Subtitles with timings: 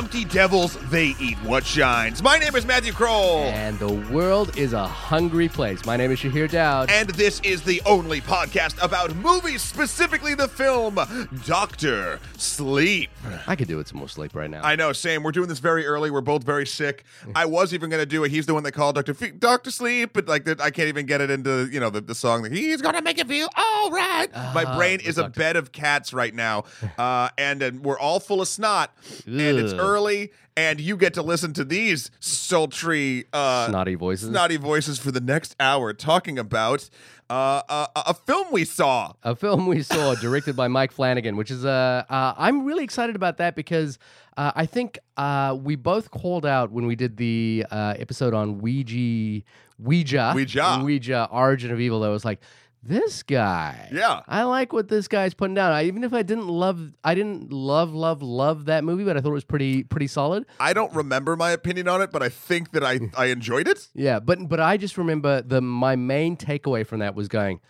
[0.00, 2.22] empty devils, they eat what shines.
[2.22, 3.40] My name is Matthew Kroll.
[3.42, 5.84] And the world is a hungry place.
[5.84, 6.90] My name is Shahir Dowd.
[6.90, 10.98] And this is the only podcast about movies, specifically the film
[11.44, 13.10] Doctor Sleep.
[13.46, 14.62] I could do with some more sleep right now.
[14.62, 15.22] I know, same.
[15.22, 16.10] We're doing this very early.
[16.10, 17.04] We're both very sick.
[17.34, 18.30] I was even going to do it.
[18.30, 21.30] He's the one that called Doctor Doctor Sleep, but like I can't even get it
[21.30, 22.40] into you know the, the song.
[22.44, 24.28] That He's going to make you feel all right.
[24.54, 26.64] My Ah, brain the is a bed of cats right now,
[26.96, 28.94] uh, and, and we're all full of snot.
[29.26, 29.78] And it's Ugh.
[29.90, 34.30] Early, and you get to listen to these sultry, uh, Snotty voices.
[34.30, 36.88] snotty voices for the next hour talking about
[37.28, 39.12] uh, a, a film we saw.
[39.22, 43.16] a film we saw directed by Mike Flanagan, which is uh, uh I'm really excited
[43.16, 43.98] about that because
[44.36, 48.58] uh, I think uh, we both called out when we did the uh, episode on
[48.58, 49.42] Ouija,
[49.78, 50.80] Ouija, Ouija.
[50.82, 52.00] Ouija, Origin of Evil.
[52.00, 52.40] That was like
[52.82, 53.88] this guy.
[53.92, 54.22] Yeah.
[54.26, 55.72] I like what this guy's putting down.
[55.72, 59.20] I, even if I didn't love, I didn't love, love, love that movie, but I
[59.20, 60.46] thought it was pretty, pretty solid.
[60.58, 63.14] I don't remember my opinion on it, but I think that I, mm.
[63.16, 63.88] I enjoyed it.
[63.94, 67.60] Yeah, but but I just remember the my main takeaway from that was going,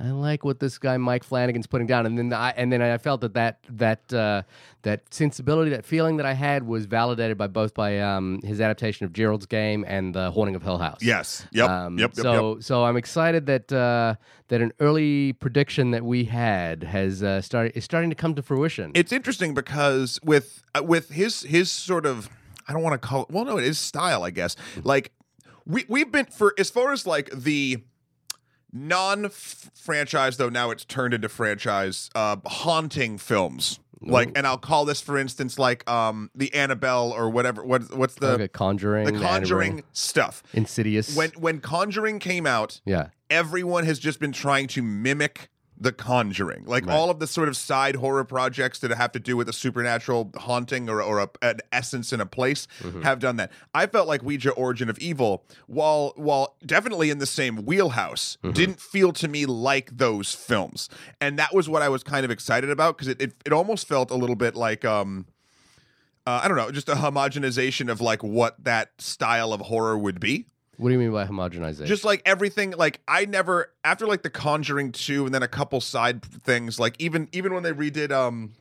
[0.00, 2.98] I like what this guy Mike Flanagan's putting down, and then I and then I
[2.98, 4.42] felt that that that uh,
[4.82, 9.06] that sensibility, that feeling that I had was validated by both by um, his adaptation
[9.06, 10.98] of Gerald's Game and the Haunting of Hill House.
[11.02, 11.46] Yes.
[11.52, 11.68] Yep.
[11.68, 12.12] Um, yep.
[12.16, 12.22] Yep.
[12.22, 12.62] so yep.
[12.62, 14.14] so I'm excited that uh,
[14.48, 18.42] that an early prediction that we had has uh, started is starting to come to
[18.42, 18.92] fruition.
[18.94, 22.30] It's interesting because with uh, with his his sort of
[22.68, 25.10] I don't want to call it well no it is style I guess like
[25.66, 27.82] we we've been for as far as like the
[28.72, 33.80] non franchise though now it's turned into franchise uh haunting films.
[34.00, 38.14] Like and I'll call this for instance like um the Annabelle or whatever what what's
[38.14, 40.42] the okay, Conjuring, the Annabelle, Conjuring stuff.
[40.52, 41.16] Insidious.
[41.16, 45.48] when when Conjuring came out yeah, everyone has just been trying to mimic
[45.80, 46.94] the conjuring like Right.
[46.94, 50.32] all of the sort of side horror projects that have to do with a supernatural
[50.36, 53.02] haunting or, or a, an essence in a place Mm-hmm.
[53.02, 57.26] have done that i felt like ouija origin of evil while while definitely in the
[57.26, 58.52] same wheelhouse Mm-hmm.
[58.54, 60.88] didn't feel to me like those films
[61.20, 63.86] and that was what i was kind of excited about because it, it, it almost
[63.86, 65.26] felt a little bit like um
[66.26, 70.20] uh, I don't know, just a homogenization of like what that style of horror would
[70.20, 70.44] be.
[70.78, 71.86] What do you mean by homogenization?
[71.86, 75.80] Just like everything, like I never after like The Conjuring two, and then a couple
[75.80, 76.78] side things.
[76.80, 78.52] Like even even when they redid um,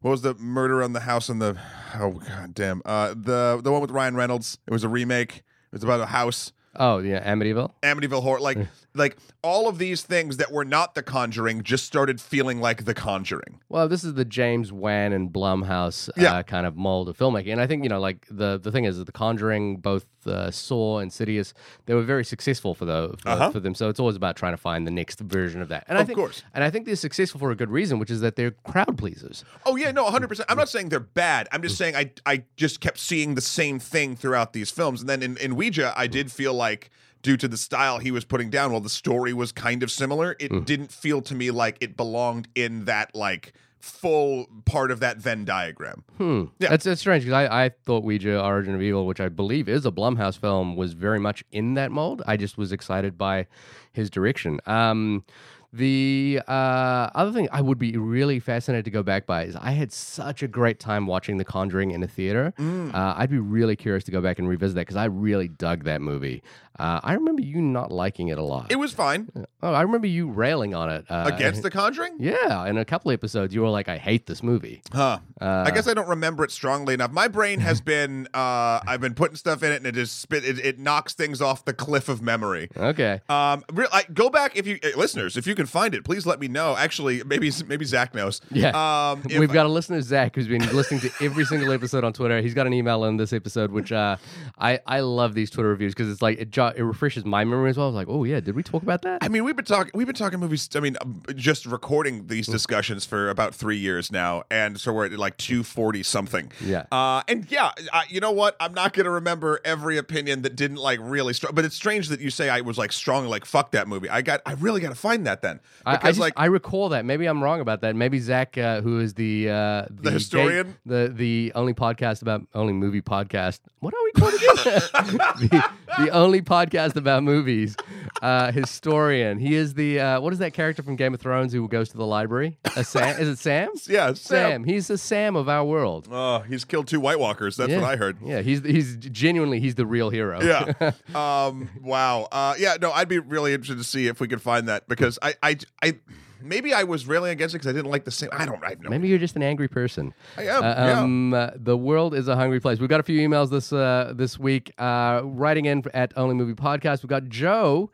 [0.00, 1.56] what was the Murder on the House in the
[1.94, 4.58] oh god damn uh the the one with Ryan Reynolds.
[4.66, 5.36] It was a remake.
[5.36, 5.42] It
[5.72, 6.52] was about a house.
[6.74, 7.72] oh yeah, Amityville.
[7.82, 8.58] Amityville horror, like
[8.96, 12.94] like all of these things that were not The Conjuring, just started feeling like The
[12.94, 13.60] Conjuring.
[13.68, 16.42] Well, this is the James Wan and Blumhouse uh, Yeah.
[16.42, 18.98] kind of mold of filmmaking, and I think you know, like the the thing is,
[18.98, 21.54] that The Conjuring, both uh, Saw, and Insidious,
[21.86, 23.50] they were very successful for the for, Uh-huh.
[23.52, 23.74] for them.
[23.74, 25.84] So it's always about trying to find the next version of that.
[25.88, 26.42] And I Of think, course.
[26.54, 29.44] and I think they're successful for a good reason, which is that they're crowd pleasers.
[29.64, 30.26] Oh yeah, no, 100.
[30.28, 31.48] percent I'm not saying they're bad.
[31.52, 35.08] I'm just saying I I just kept seeing the same thing throughout these films, and
[35.08, 36.90] then in in Ouija, I did feel like
[37.22, 40.36] due to the style he was putting down, while the story was kind of similar,
[40.38, 45.18] it didn't feel to me like it belonged in that like full part of that
[45.18, 46.04] Venn diagram.
[46.16, 46.44] Hmm.
[46.58, 46.70] Yeah.
[46.70, 49.86] That's, that's strange because I, I thought Ouija Origin of Evil, which I believe is
[49.86, 52.22] a Blumhouse film, was very much in that mold.
[52.26, 53.46] I just was excited by
[53.92, 54.60] his direction.
[54.66, 55.24] Um,
[55.72, 59.72] the uh, other thing I would be really fascinated to go back by is I
[59.72, 62.52] had such a great time watching The Conjuring in a theater.
[62.58, 65.84] Uh, I'd be really curious to go back and revisit that because I really dug
[65.84, 66.42] that movie.
[66.78, 68.70] Uh, I remember you not liking it a lot.
[68.70, 69.28] It was fine
[69.66, 71.04] oh, I remember you railing on it.
[71.08, 72.16] Uh, against The Conjuring.
[72.18, 75.18] Yeah, in a couple episodes, you were like, "I hate this movie." Huh.
[75.40, 77.10] Uh, I guess I don't remember it strongly enough.
[77.10, 80.44] My brain has been uh I've been putting stuff in it and it just spit
[80.44, 82.68] it, it knocks things off the cliff of memory.
[82.76, 83.20] Okay.
[83.28, 86.26] Um, re- I, go back if you uh, listeners, if you can find it, please
[86.26, 86.76] let me know.
[86.76, 88.40] Actually, maybe maybe Zach knows.
[88.50, 89.10] Yeah.
[89.10, 92.40] Um, We've got a listener, Zach, who's been listening to every single episode on Twitter.
[92.40, 94.16] He's got an email in this episode, which uh,
[94.58, 97.70] I I love these Twitter reviews because it's like it, jo- it refreshes my memory
[97.70, 97.86] as well.
[97.86, 99.22] I was like, oh yeah, did we talk about that?
[99.22, 99.90] I mean, we've been talking.
[99.94, 100.68] We've been talking movies.
[100.74, 105.06] I mean, um, just recording these discussions for about three years now, and so we're
[105.06, 106.52] at like two forty something.
[106.62, 106.84] Yeah.
[106.92, 108.56] Uh, and yeah, I, you know what?
[108.60, 111.54] I'm not gonna remember every opinion that didn't like really strong.
[111.54, 114.08] But it's strange that you say I was like strong, like fuck that movie.
[114.08, 114.40] I got.
[114.46, 117.04] I really got to find that then I, I just, like I recall that.
[117.04, 117.96] Maybe I'm wrong about that.
[117.96, 120.76] Maybe Zach, uh, who is the uh, the, gay- historian?
[120.84, 123.60] the the only podcast about only movie podcast.
[123.80, 124.48] What are we called again?
[125.50, 127.76] the, the only podcast about movies.
[128.22, 129.38] Uh, historian.
[129.38, 131.96] He is the uh, what is that character from Game of Thrones who goes to
[131.96, 132.58] the library?
[132.76, 133.20] A Sam?
[133.20, 133.70] Is it Sam?
[133.88, 134.14] yeah, Sam.
[134.14, 134.64] Sam.
[134.64, 136.08] He's the Sam of our world.
[136.10, 137.56] Oh, he's killed two White Walkers.
[137.56, 137.80] That's yeah.
[137.80, 138.16] what I heard.
[138.24, 140.40] Yeah, he's he's genuinely he's the real hero.
[140.42, 140.92] yeah.
[141.14, 141.70] Um.
[141.82, 142.28] Wow.
[142.32, 142.54] Uh.
[142.58, 142.76] Yeah.
[142.80, 142.90] No.
[142.90, 145.34] I'd be really interested to see if we could find that because I.
[145.42, 145.56] I.
[145.82, 145.94] I.
[146.40, 148.28] maybe I was railing against it because I didn't like the same.
[148.32, 148.62] I don't.
[148.64, 148.76] I.
[148.80, 150.14] Maybe you're just an angry person.
[150.36, 150.62] I am.
[150.62, 151.00] Uh, yeah.
[151.00, 152.78] um, uh, the world is a hungry place.
[152.78, 154.72] We've got a few emails this uh, this week.
[154.78, 157.90] Uh, writing in at Only Movie Podcast, we've got Joe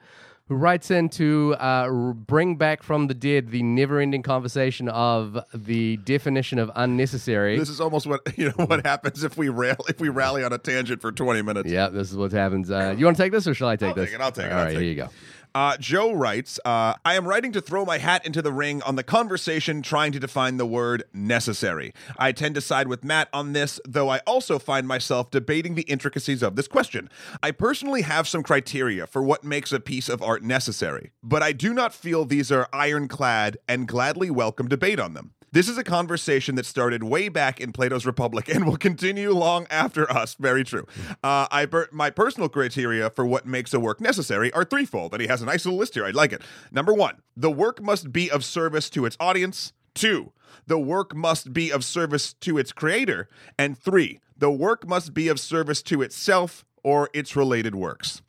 [0.48, 5.96] who writes in to uh, bring back from the dead the never-ending conversation of the
[5.98, 7.56] definition of unnecessary.
[7.58, 8.66] This is almost what you know.
[8.66, 11.70] What happens if we rail if we rally on a tangent for twenty minutes?
[11.70, 12.70] yeah, this is what happens.
[12.70, 14.06] Uh, you want to take this, or shall I take I'll this?
[14.10, 14.90] take it, I'll take it, All I'll right, take here it.
[14.90, 15.08] you go.
[15.54, 18.96] Uh, Joe writes, uh, I am writing to throw my hat into the ring on
[18.96, 21.93] the conversation trying to define the word necessary.
[22.16, 25.82] I tend to side with Matt on this, though I also find myself debating the
[25.82, 27.10] intricacies of this question.
[27.43, 31.52] I personally have some criteria for what makes a piece of art necessary, but I
[31.52, 35.34] do not feel these are ironclad and gladly welcome debate on them.
[35.52, 39.66] This is a conversation that started way back in Plato's Republic and will continue long
[39.69, 40.34] after us.
[40.34, 40.87] Very true.
[41.22, 45.20] Uh, I per- my personal criteria for what makes a work necessary are threefold, and
[45.20, 46.06] he has a nice little list here.
[46.06, 46.40] I like it.
[46.70, 49.75] Number one, the work must be of service to its audience.
[49.94, 50.32] Two,
[50.66, 53.28] the work must be of service to its creator.
[53.58, 58.23] And three, the work must be of service to itself or its related works.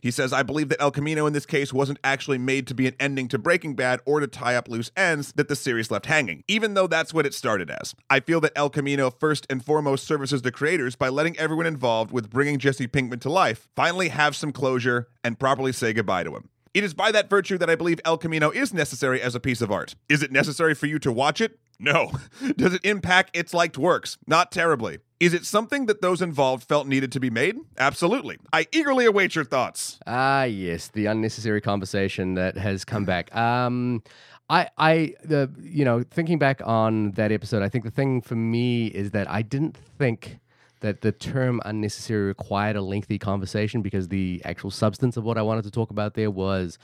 [0.00, 2.86] He says, I believe that El Camino in this case wasn't actually made to be
[2.86, 6.06] an ending to Breaking Bad or to tie up loose ends that the series left
[6.06, 7.94] hanging, even though that's what it started as.
[8.08, 12.12] I feel that El Camino first and foremost services the creators by letting everyone involved
[12.12, 16.34] with bringing Jesse Pinkman to life finally have some closure and properly say goodbye to
[16.34, 16.48] him.
[16.74, 19.60] It is by that virtue that I believe El Camino is necessary as a piece
[19.60, 19.96] of art.
[20.08, 21.58] Is it necessary for you to watch it?
[21.80, 22.12] No.
[22.56, 24.18] Does it impact its liked works?
[24.26, 24.98] Not terribly.
[25.20, 27.56] Is it something that those involved felt needed to be made?
[27.76, 28.38] Absolutely.
[28.52, 29.98] I eagerly await your thoughts.
[30.06, 33.30] Ah, yes, the unnecessary conversation that has come back.
[33.48, 34.02] Um,
[34.50, 38.34] I, I, the, you know, thinking back on that episode, I think the thing for
[38.34, 40.38] me is that I didn't think
[40.80, 45.42] that the term unnecessary required a lengthy conversation because the actual substance of what I
[45.42, 46.78] wanted to talk about there was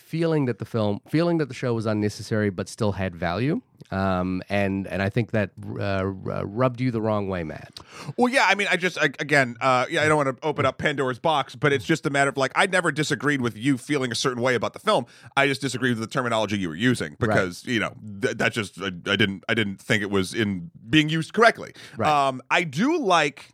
[0.00, 3.60] feeling that the film, feeling that the show was unnecessary but still had value.
[3.90, 5.50] Um, and and I think that
[5.80, 7.80] uh, rubbed you the wrong way, Matt.
[8.16, 10.64] Well, yeah, I mean, I just, I, again, uh, yeah, I don't want to open
[10.66, 13.78] up Pandora's box, but it's just a matter of like, I never disagreed with you
[13.78, 15.06] feeling a certain way about the film.
[15.36, 18.80] I just disagreed with the terminology you were using because, you know, th- that just,
[18.80, 21.72] I, I didn't, I didn't think it was in being used correctly.
[21.96, 22.08] Right.
[22.08, 23.50] Um, I do like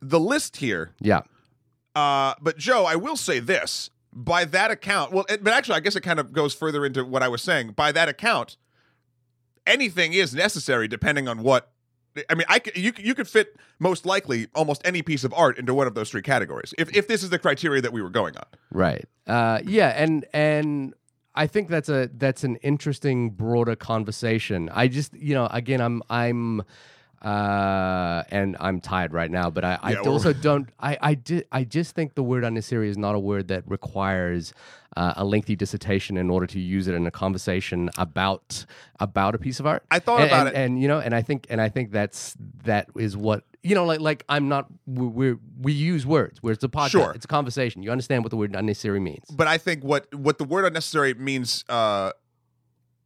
[0.00, 1.22] the list here Yeah.
[1.94, 5.80] Uh, but Joe, I will say this: by that account, well, it, but actually, I
[5.80, 7.72] guess it kind of goes further into what I was saying.
[7.72, 8.56] By that account,
[9.66, 11.70] anything is necessary depending on what.
[12.28, 15.58] I mean, I could, you you could fit most likely almost any piece of art
[15.58, 18.10] into one of those three categories if if this is the criteria that we were
[18.10, 18.44] going on.
[18.70, 19.06] Right.
[19.26, 20.92] Uh, yeah, and and
[21.34, 24.68] I think that's a that's an interesting broader conversation.
[24.74, 26.62] I just you know again I'm I'm
[27.24, 31.46] uh and I'm tired right now, but I, I Yeah, also don't I I did
[31.52, 34.52] I just think the word unnecessary is not a word that requires
[34.96, 38.66] uh, a lengthy dissertation in order to use it in a conversation about
[39.00, 39.82] about a piece of art.
[39.90, 40.60] I thought And- about and- it.
[40.60, 43.84] and you know, and I think and I think that's that is what you know,
[43.86, 47.12] like like I'm not we we we use words where it's a podcast, Sure.
[47.14, 47.82] it's a conversation.
[47.84, 49.24] You understand what the word unnecessary means.
[49.32, 52.10] But I think what what the word unnecessary means, uh,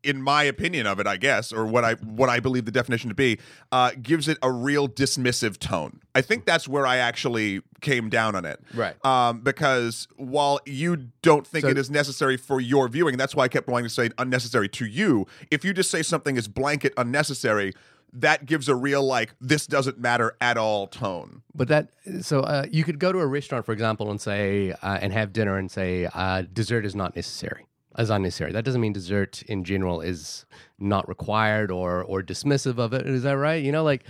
[0.03, 3.09] in my opinion of it, I guess, or what I what I believe the definition
[3.09, 3.39] to be,
[3.73, 6.01] uh, gives it a real dismissive tone.
[6.15, 8.61] I think that's where I actually came down on it.
[8.75, 8.95] Right.
[9.05, 13.45] Um, because while you don't think So- it is necessary for your viewing, that's why
[13.45, 15.27] I kept wanting to say unnecessary to you.
[15.51, 17.73] If you just say something is blanket unnecessary,
[18.13, 21.43] that gives a real like this doesn't matter at all tone.
[21.55, 21.89] But that
[22.23, 25.33] so uh, you could go to a restaurant, for example, and say uh, and have
[25.33, 27.67] dinner and say uh, dessert is not necessary,
[27.99, 28.53] is unnecessary.
[28.53, 30.45] That doesn't mean dessert in general is
[30.79, 33.07] not required or or dismissive of it.
[33.07, 33.63] Is that right?
[33.63, 34.05] You know, like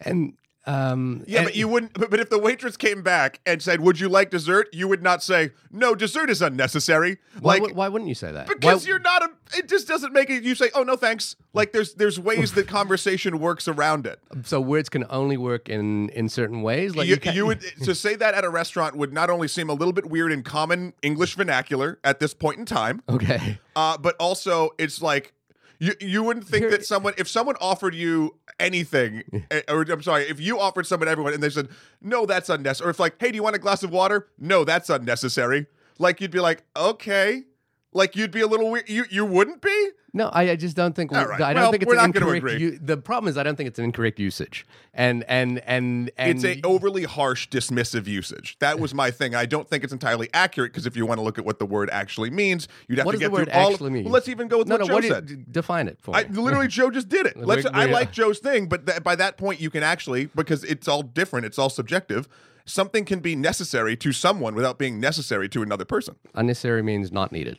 [0.00, 0.34] and
[0.66, 1.94] um Yeah, and- but you wouldn't.
[1.94, 5.22] But, if the waitress came back and said, "Would you like dessert?" you would not
[5.22, 8.46] say, "No, dessert is unnecessary." why, Like why wouldn't you say that?
[8.46, 9.30] because Why- you're not a.
[9.56, 10.42] It just doesn't make it.
[10.42, 14.20] You say, "Oh no, thanks." Like there's there's ways that conversation works around it.
[14.44, 16.94] so words can only work in in certain ways.
[16.94, 19.70] Like you, can't- you would to say that at a restaurant would not only seem
[19.70, 23.58] a little bit weird in common English vernacular at this point in time, okay.
[23.76, 25.32] uh, but also it's like
[25.80, 30.02] you you wouldn't think Here- that someone if someone offered you anything, eh, or I'm
[30.02, 31.68] sorry, if you offered someone everyone and they said
[32.00, 34.28] no, that's unnecessary, or if like, hey, do you want a glass of water?
[34.38, 35.66] No, that's unnecessary.
[35.98, 37.44] Like you'd be like, okay,
[37.92, 38.88] like you'd be a little weird.
[38.88, 39.88] You you wouldn't be.
[40.12, 41.12] No, I, I just don't think.
[41.12, 41.40] Right.
[41.40, 42.38] I don't Well, think it's we're an incorrect.
[42.38, 42.56] agree.
[42.58, 46.44] u- the problem is, I don't think it's an incorrect usage, and and and and
[46.44, 48.56] It's a overly harsh, dismissive usage.
[48.58, 49.34] That was my thing.
[49.36, 51.66] I don't think it's entirely accurate because if you want to look at what the
[51.66, 53.70] word actually means, you'd have What to get the word through all.
[53.72, 54.04] actually mean?
[54.04, 54.86] Well, let's even go with no, what no.
[54.88, 55.52] Joe What said.
[55.52, 56.18] define it for me.
[56.18, 57.36] I literally Joe just did it.
[57.50, 60.88] Let's, I like Joe's thing, but th- by that point you can actually because it's
[60.88, 62.28] all different, it's all subjective.
[62.64, 66.16] Something can be necessary to someone without being necessary to another person.
[66.34, 67.58] Unnecessary means not needed.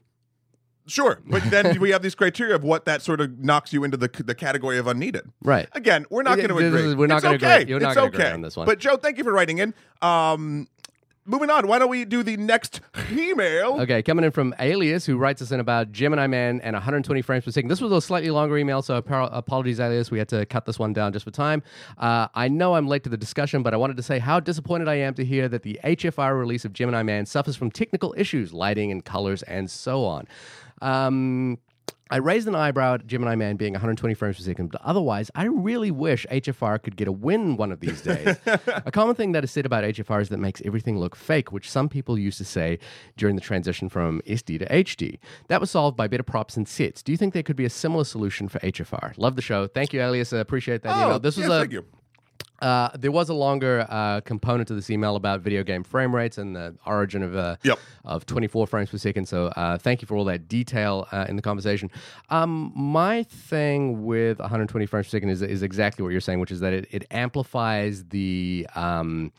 [0.88, 3.98] Sure, but then we have these criteria of what that sort of knocks you into
[3.98, 5.32] the the category of unneeded.
[5.44, 5.70] Right.
[5.74, 6.96] Again, we're not going to agree.
[6.96, 7.62] we're not It's gonna okay.
[7.62, 7.70] agree.
[7.70, 8.18] You're not it's gonna okay.
[8.24, 8.66] agree on this one.
[8.66, 9.74] But Joe, thank you for writing in.
[10.02, 10.68] Um,
[11.26, 11.68] moving on.
[11.68, 13.80] Why don't we do the next email?
[13.82, 17.46] Okay, coming in from Alias, who writes us in about Gemini Man and 120 frames
[17.46, 17.70] per second.
[17.70, 20.10] This was a slightly longer email, so apologies, Alias.
[20.10, 21.62] We had to cut this one down just for time.
[22.00, 24.88] Uh, I know I'm late to the discussion, but I wanted to say how disappointed
[24.88, 28.52] I am to hear that the HFR release of Gemini Man suffers from technical issues,
[28.52, 30.28] lighting and colors, and so on.
[30.82, 31.58] Um,
[32.14, 35.46] I raised an eyebrow at Gemini Man being 120 frames per second, but otherwise, I
[35.46, 38.36] really wish HFR could get a win one of these days.
[38.46, 41.54] a common thing that is said about HFR is that it makes everything look fake,
[41.54, 42.80] which some people used to say
[43.16, 45.20] during the transition from SD to HD.
[45.48, 47.02] That was solved by better props and sets.
[47.02, 49.14] Do you think there could be a similar solution for HFR?
[49.18, 49.68] Love the show.
[49.68, 50.34] Thank you, Alias.
[50.34, 51.20] I appreciate that Oh, email.
[51.20, 51.86] This was a thank you.
[52.62, 56.38] Uh, there was a longer uh, component to this email about video game frame rates
[56.38, 57.80] and the origin of uh, Yep.
[58.06, 59.28] of 24 frames per second.
[59.28, 61.90] So uh, thank you for all that detail uh, in the conversation.
[62.30, 66.52] Um, my thing with 120 frames per second is, is exactly what you're saying, which
[66.52, 68.68] is that it, it amplifies the.
[68.76, 69.32] Um,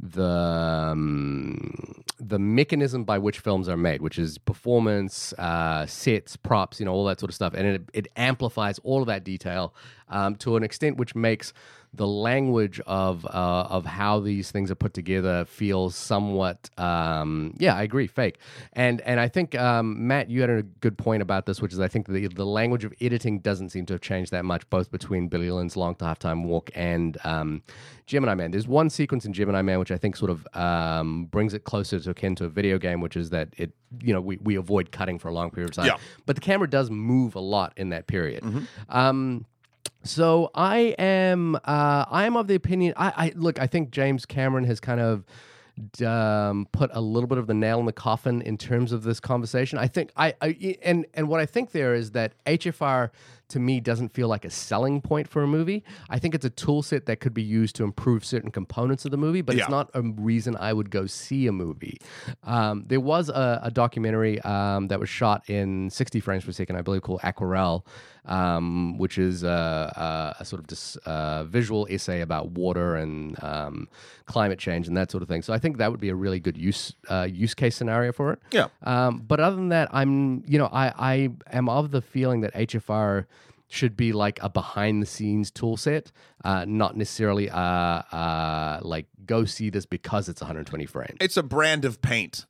[0.00, 6.78] the um, the mechanism by which films are made, which is performance, uh, sets, props,
[6.80, 9.74] you know, all that sort of stuff, and it, it amplifies all of that detail
[10.08, 11.52] um, to an extent which makes
[11.94, 13.28] the language of uh,
[13.68, 18.38] of how these things are put together feels somewhat um, yeah I agree fake.
[18.74, 21.80] And and I think um, Matt you had a good point about this which is
[21.80, 24.90] I think the the language of editing doesn't seem to have changed that much both
[24.90, 27.62] between Billy Lynn's Long to Halftime Walk and um,
[28.06, 28.50] Gemini Man.
[28.50, 31.98] There's one sequence in Gemini Man which I think sort of um, brings it closer
[32.00, 34.92] to akin to a video game which is that it you know we, we avoid
[34.92, 35.86] cutting for a long period of time.
[35.86, 35.96] Yeah.
[36.26, 38.44] but the camera does move a lot in that period.
[38.88, 39.46] Um,
[40.02, 42.94] so I am uh, I am of the opinion.
[42.96, 43.60] I, I look.
[43.60, 45.24] I think James Cameron has kind of
[46.04, 49.20] um, put a little bit of the nail in the coffin in terms of this
[49.20, 49.78] conversation.
[49.78, 53.10] I think I, I and and what I think there is that HFR
[53.48, 55.82] to me doesn't feel like a selling point for a movie.
[56.10, 59.10] I think it's a tool set that could be used to improve certain components of
[59.10, 59.62] the movie, but Yeah.
[59.62, 61.98] it's not a reason I would go see a movie.
[62.44, 66.76] Um, there was a, a documentary um, that was shot in 60 frames per second,
[66.76, 67.82] I believe, called Aquarela,
[68.26, 73.42] um, which is a, a, a sort of dis, uh, visual essay about water and
[73.42, 73.88] um,
[74.26, 75.40] climate change and that sort of thing.
[75.42, 78.32] So I think that would be a really good use uh, use case scenario for
[78.32, 78.40] it.
[78.50, 78.68] Yeah.
[78.82, 82.52] Um, but other than that, I'm you know I I am of the feeling that
[82.54, 83.24] HFR
[83.68, 86.10] should be like a behind the scenes tool set,
[86.44, 91.16] uh, not necessarily uh, uh, like go see this because it's 120 frames.
[91.20, 92.46] It's a brand of paint.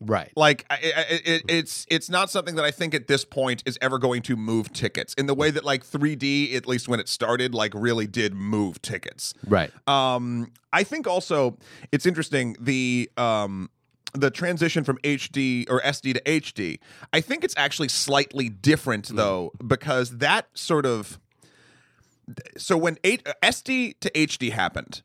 [0.00, 0.32] Right.
[0.34, 3.78] Like I, I, it, it's it's not something that I think at this point is
[3.82, 7.08] ever going to move tickets in the way that like 3D, at least when it
[7.08, 9.34] started, like really did move tickets.
[9.46, 9.70] Right.
[9.86, 11.58] Um, I think also
[11.92, 13.68] it's interesting the um
[14.12, 16.78] the transition from HD or SD to HD.
[17.12, 19.16] I think it's actually slightly different hmm.
[19.16, 21.18] though because that sort of
[22.56, 25.02] so when eight, SD to HD happened,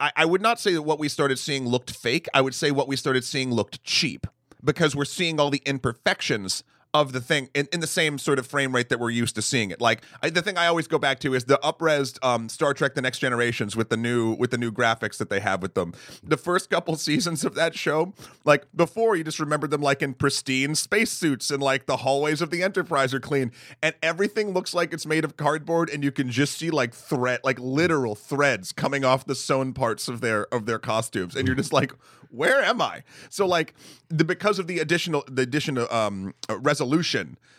[0.00, 2.26] I, I would not say that what we started seeing looked fake.
[2.32, 4.26] I would say what we started seeing looked cheap
[4.62, 8.46] because we're seeing all the imperfections of the thing in, in the same sort of
[8.46, 9.80] frame rate that we're used to seeing it.
[9.80, 12.94] Like I, the thing I always go back to is the upresed um, Star Trek:
[12.94, 15.92] The Next Generations with the new with the new graphics that they have with them.
[16.22, 20.14] The first couple seasons of that show, like before, you just remembered them like in
[20.14, 23.50] pristine spacesuits and like the hallways of the Enterprise are clean
[23.82, 27.40] and everything looks like it's made of cardboard and you can just see like thread
[27.42, 31.56] like literal threads coming off the sewn parts of their of their costumes and you're
[31.56, 31.92] just like
[32.34, 33.04] where am I?
[33.30, 33.74] So like
[34.08, 36.58] the because of the additional the addition of um uh,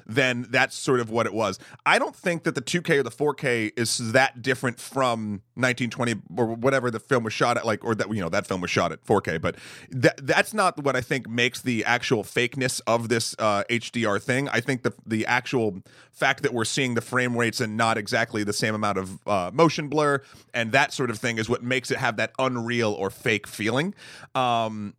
[0.06, 1.60] then that's sort of what it was.
[1.86, 6.48] I don't think that the 2K or the 4K is that different from 1920 or
[6.54, 8.92] whatever the film was shot at, like or that you know that film was shot
[8.92, 9.56] at 4K, but
[9.90, 14.48] that that's not what I think makes the actual fakeness of this uh, HDR thing.
[14.50, 18.44] I think the the actual fact that we're seeing the frame rates and not exactly
[18.44, 20.22] the same amount of uh, motion blur
[20.54, 23.94] and that sort of thing is what makes it have that unreal or fake feeling.
[24.34, 24.94] Um,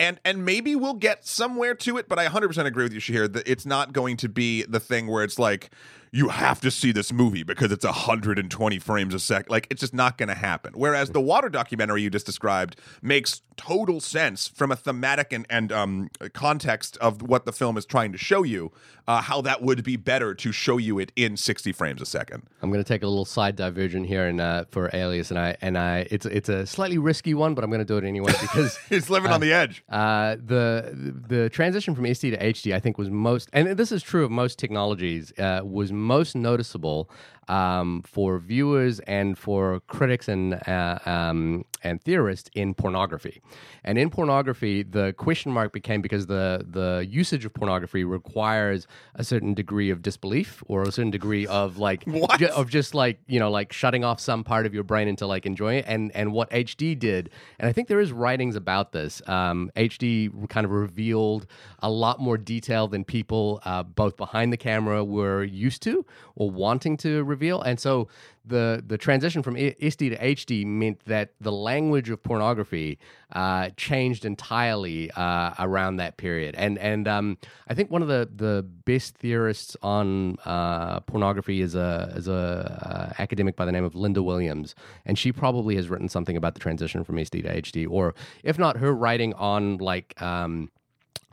[0.00, 3.32] and and maybe we'll get somewhere to it, but I 100% agree with you, Shahir,
[3.32, 5.70] that it's not going to be the thing where it's like
[6.12, 9.48] you have to see this movie because it's 120 frames a sec.
[9.48, 10.72] Like it's just not going to happen.
[10.74, 15.70] Whereas the water documentary you just described makes total sense from a thematic and and
[15.70, 18.72] um, context of what the film is trying to show you.
[19.08, 22.44] Uh, how that would be better to show you it in 60 frames a second.
[22.62, 25.56] I'm going to take a little side diversion here and uh, for Alias, and I
[25.60, 28.32] and I it's it's a slightly risky one, but I'm going to do it anyway
[28.40, 29.82] because It's living on the edge.
[29.88, 34.02] Uh, the the transition from SD to HD, I think, was most, and this is
[34.02, 37.08] true of most technologies, uh, was most noticeable
[37.50, 43.42] um, for viewers and for critics and uh, um, and theorists in pornography.
[43.82, 49.24] And in pornography, the question mark became because the the usage of pornography requires a
[49.24, 52.04] certain degree of disbelief or a certain degree of like
[52.38, 55.26] ju- of just like you know like shutting off some part of your brain into
[55.26, 55.86] like enjoying it.
[55.88, 59.20] And and what HD did, and I think there is writings about this.
[59.26, 61.48] Um, HD kind of revealed
[61.80, 66.48] a lot more detail than people uh, both behind the camera were used to or
[66.48, 67.39] wanting to reveal.
[67.40, 68.08] And so
[68.44, 72.98] the the transition from I- SD to HD meant that the language of pornography
[73.32, 76.54] uh, changed entirely uh, around that period.
[76.56, 81.74] And and um, I think one of the, the best theorists on uh, pornography is
[81.74, 85.88] a is a uh, academic by the name of Linda Williams, and she probably has
[85.88, 89.78] written something about the transition from SD to HD, or if not, her writing on
[89.78, 90.20] like.
[90.20, 90.70] Um,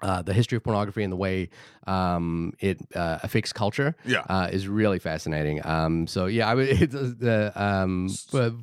[0.01, 1.49] uh, the history of pornography and the way
[1.87, 4.19] um, it uh, affects culture Yeah.
[4.29, 5.65] uh, is really fascinating.
[5.65, 8.09] Um, so yeah, I would, it's a, the um,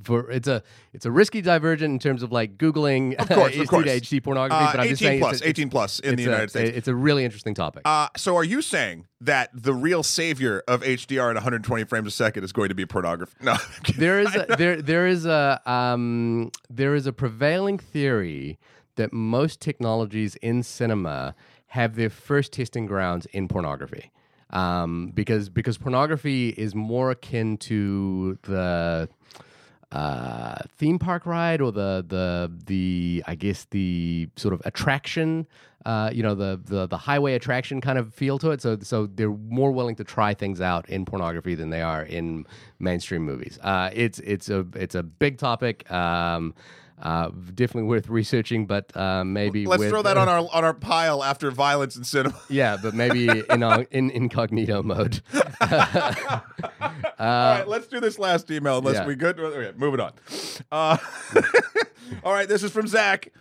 [0.05, 0.63] for, it's a
[0.93, 3.87] it's a risky divergent in terms of like googling Of course, of course.
[3.87, 6.13] HD pornography, Uh, but I'm 18 just saying plus, it's a- 18 plus in the
[6.15, 6.77] it's a- United States.
[6.77, 7.83] It's a really interesting topic.
[7.85, 12.11] Uh, so are you saying that the real savior of HDR at 120 frames a
[12.11, 13.35] second is going to be pornography?
[13.41, 13.57] No.
[13.99, 18.59] There is a, there there is a um, there is a prevailing theory
[18.97, 21.35] that most technologies in cinema
[21.69, 24.11] have their first testing grounds in pornography.
[24.51, 29.09] Um, because because pornography is more akin to the
[29.91, 35.47] uh, theme park ride or the the the I guess the sort of attraction,
[35.87, 38.61] uh, you know, the, the the highway attraction kind of feel to it.
[38.61, 42.47] So so they're more willing to try things out in pornography than they are in
[42.79, 43.59] mainstream movies.
[43.63, 45.91] Uh, it's it's a it's a big topic.
[45.91, 46.55] Um,
[47.03, 50.75] uh, definitely worth researching, but uh, maybe Let's with- throw that on our on our
[50.75, 52.41] pile after violence and cinema.
[52.49, 55.21] yeah, but maybe in uh, in incognito mode.
[57.19, 58.79] All right, let's do this last email.
[58.79, 59.07] Unless yeah.
[59.07, 59.39] we good.
[59.39, 60.13] Okay, moving on.
[60.71, 60.97] Uh,
[62.23, 63.33] all right, this is from Zach.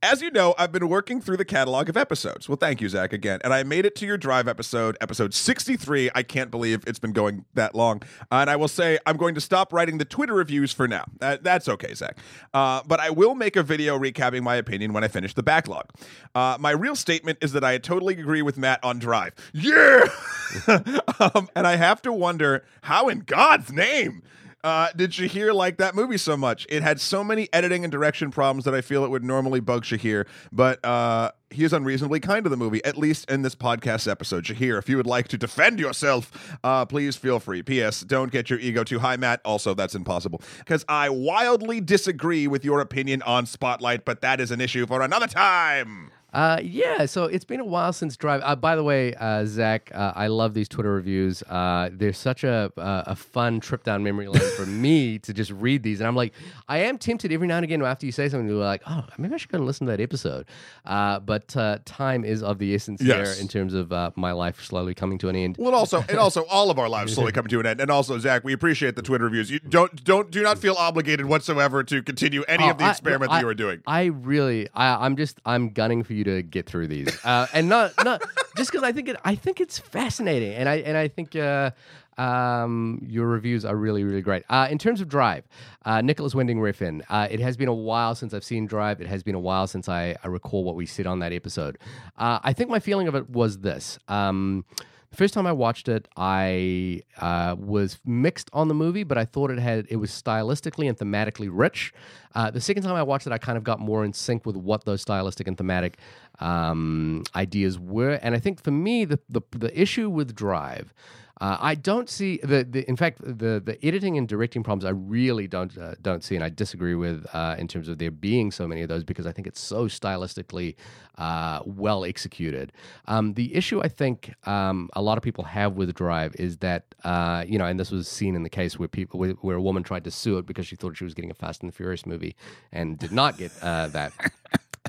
[0.00, 2.48] As you know, I've been working through the catalog of episodes.
[2.48, 3.40] Well, thank you, Zach, again.
[3.42, 6.10] And I made it to your drive episode, episode 63.
[6.14, 8.02] I can't believe it's been going that long.
[8.30, 11.04] and I will say, I'm going to stop writing the Twitter reviews for now.
[11.18, 12.16] That, that's okay, Zach.
[12.54, 15.86] Uh, but I will make a video recapping my opinion when I finish the backlog.
[16.32, 19.32] Uh, my real statement is that I totally agree with Matt on Drive.
[19.52, 20.04] Yeah!
[21.18, 24.22] um, and I have to wonder how in God's name
[24.64, 26.66] uh, did Shahir like that movie so much?
[26.68, 29.84] It had so many editing and direction problems that I feel it would normally bug
[29.84, 34.10] Shahir, but uh, he is unreasonably kind to the movie, at least in this podcast
[34.10, 34.44] episode.
[34.44, 37.62] Shahir, if you would like to defend yourself, uh, please feel free.
[37.62, 38.00] P.S.
[38.00, 39.40] Don't get your ego too high, Matt.
[39.44, 44.50] Also, that's impossible because I wildly disagree with your opinion on Spotlight, but that is
[44.50, 46.10] an issue for another time.
[46.30, 48.42] Uh, yeah, so it's been a while since Drive.
[48.44, 51.42] Uh, by the way, uh, Zach, uh, I love these Twitter reviews.
[51.44, 55.50] Uh, they're such a uh, a fun trip down memory lane for me to just
[55.52, 56.34] read these, and I'm like,
[56.68, 59.32] I am tempted every now and again after you say something, you're like, oh, maybe
[59.34, 60.44] I should go and listen to that episode.
[60.84, 63.34] Uh, but uh, time is of the essence Yes.
[63.36, 65.56] here in terms of uh, my life slowly coming to an end.
[65.58, 67.80] Well, and also, and also, all of our lives slowly coming to an end.
[67.80, 69.50] And also, Zach, we appreciate the Twitter reviews.
[69.50, 72.90] You don't, don't, do not feel obligated whatsoever to continue any Oh, of the I-
[72.90, 73.80] experiment I- that you are doing.
[73.86, 77.68] I really, I, I'm just, I'm gunning for you to get through these, uh, and
[77.68, 78.22] not, not
[78.56, 81.70] just because I think it, I think it's fascinating, and I, and I think uh,
[82.18, 84.42] um, your reviews are really, really great.
[84.50, 85.44] Uh, in terms of Drive,
[85.84, 87.02] uh, Nicolas Winding Refn.
[87.08, 89.00] Uh, it has been a while since I've seen Drive.
[89.00, 91.78] It has been a while since I, I recall what we said on that episode.
[92.16, 93.98] Uh, I think my feeling of it was this.
[94.08, 94.64] Um,
[95.12, 99.50] First time I watched it, I uh, was mixed on the movie, but I thought
[99.50, 101.94] it had it was stylistically and thematically rich.
[102.34, 104.54] Uh, the second time I watched it, I kind of got more in sync with
[104.56, 105.98] what those stylistic and thematic
[106.40, 108.12] um, ideas were.
[108.22, 110.92] And I think for me, the the, the issue with Drive.
[111.40, 114.90] Uh, I don't see the, the in fact the the editing and directing problems I
[114.90, 118.50] really don't uh, don't see and I disagree with uh, in terms of there being
[118.50, 120.74] so many of those because I think it's so stylistically
[121.16, 122.72] uh, well executed.
[123.06, 126.86] Um, the issue I think um, a lot of people have with Drive is that
[127.04, 129.62] uh, you know and this was seen in the case where people where, where a
[129.62, 131.76] woman tried to sue it because she thought she was getting a Fast and the
[131.76, 132.34] Furious movie
[132.72, 134.12] and did not get uh, that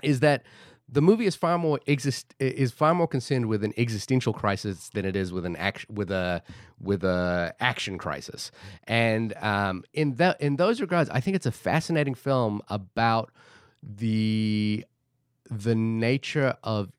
[0.01, 0.43] is that
[0.91, 5.06] the movie is far more exist is far more concerned with an existential crisis than
[5.06, 6.41] it is with an action with a
[6.80, 8.52] with a action crisis.
[8.86, 13.32] And um, in that in those regards, I think it's a fascinating film about
[13.84, 14.86] the
[15.49, 16.91] the nature of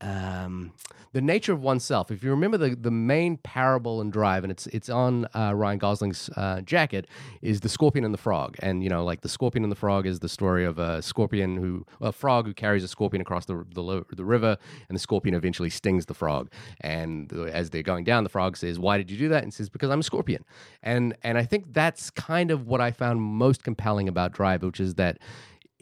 [0.00, 0.72] um,
[1.12, 2.10] the nature of oneself.
[2.10, 5.78] If you remember the, the main parable in Drive, and it's it's on uh, Ryan
[5.78, 7.06] Gosling's uh, jacket,
[7.42, 8.56] is the scorpion and the frog.
[8.60, 11.56] And you know, like the scorpion and the frog is the story of a scorpion
[11.56, 14.56] who a frog who carries a scorpion across the the, the river,
[14.88, 16.50] and the scorpion eventually stings the frog.
[16.80, 19.68] And as they're going down, the frog says, "Why did you do that?" And says,
[19.68, 20.44] "Because I'm a scorpion."
[20.82, 24.80] And and I think that's kind of what I found most compelling about Drive, which
[24.80, 25.18] is that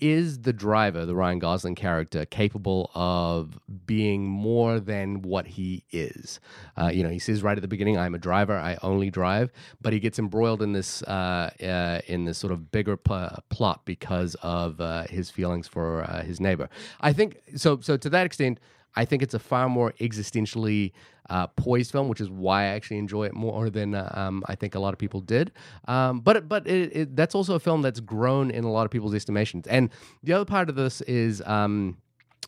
[0.00, 6.40] is the driver, the Ryan Gosling character, capable of being more than what he is?
[6.76, 8.56] Uh, you know, he says right at the beginning, "I'm a driver.
[8.56, 12.70] I only drive," but he gets embroiled in this uh, uh, in this sort of
[12.70, 16.68] bigger pl- plot because of uh, his feelings for uh, his neighbor.
[17.00, 17.80] I think so.
[17.80, 18.60] So to that extent.
[18.96, 20.92] I think it's a far more existentially
[21.29, 24.57] uh, poised film, which is why I actually enjoy it more than uh, um, I
[24.57, 25.53] think a lot of people did.
[25.87, 28.90] Um, but but it, it, that's also a film that's grown in a lot of
[28.90, 29.66] people's estimations.
[29.68, 29.90] And
[30.22, 31.42] the other part of this is.
[31.46, 31.98] Um,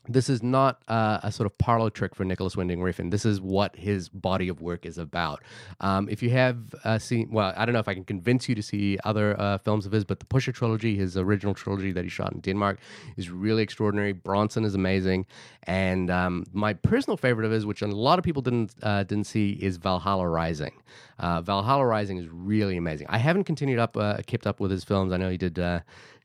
[0.09, 3.11] this is not uh, a sort of parlor trick for Nicolas Winding Refn.
[3.11, 5.43] This is what his body of work is about.
[5.81, 8.55] Um, if you have uh, seen, well, I don't know if I can convince you
[8.57, 12.03] to see other uh, films of his, but the Pusher trilogy, his original trilogy that
[12.03, 12.81] he shot in Denmark,
[13.17, 14.13] is really extraordinary.
[14.13, 15.25] Bronson is amazing,
[15.65, 19.27] and um, my personal favorite of his, which a lot of people didn't uh, didn't
[19.27, 20.83] see, is Valhalla Rising.
[21.21, 23.07] Uh, Valhalla Rising is really amazing.
[23.09, 25.13] I haven't continued up, uh, kept up with his films.
[25.13, 25.61] I know he did.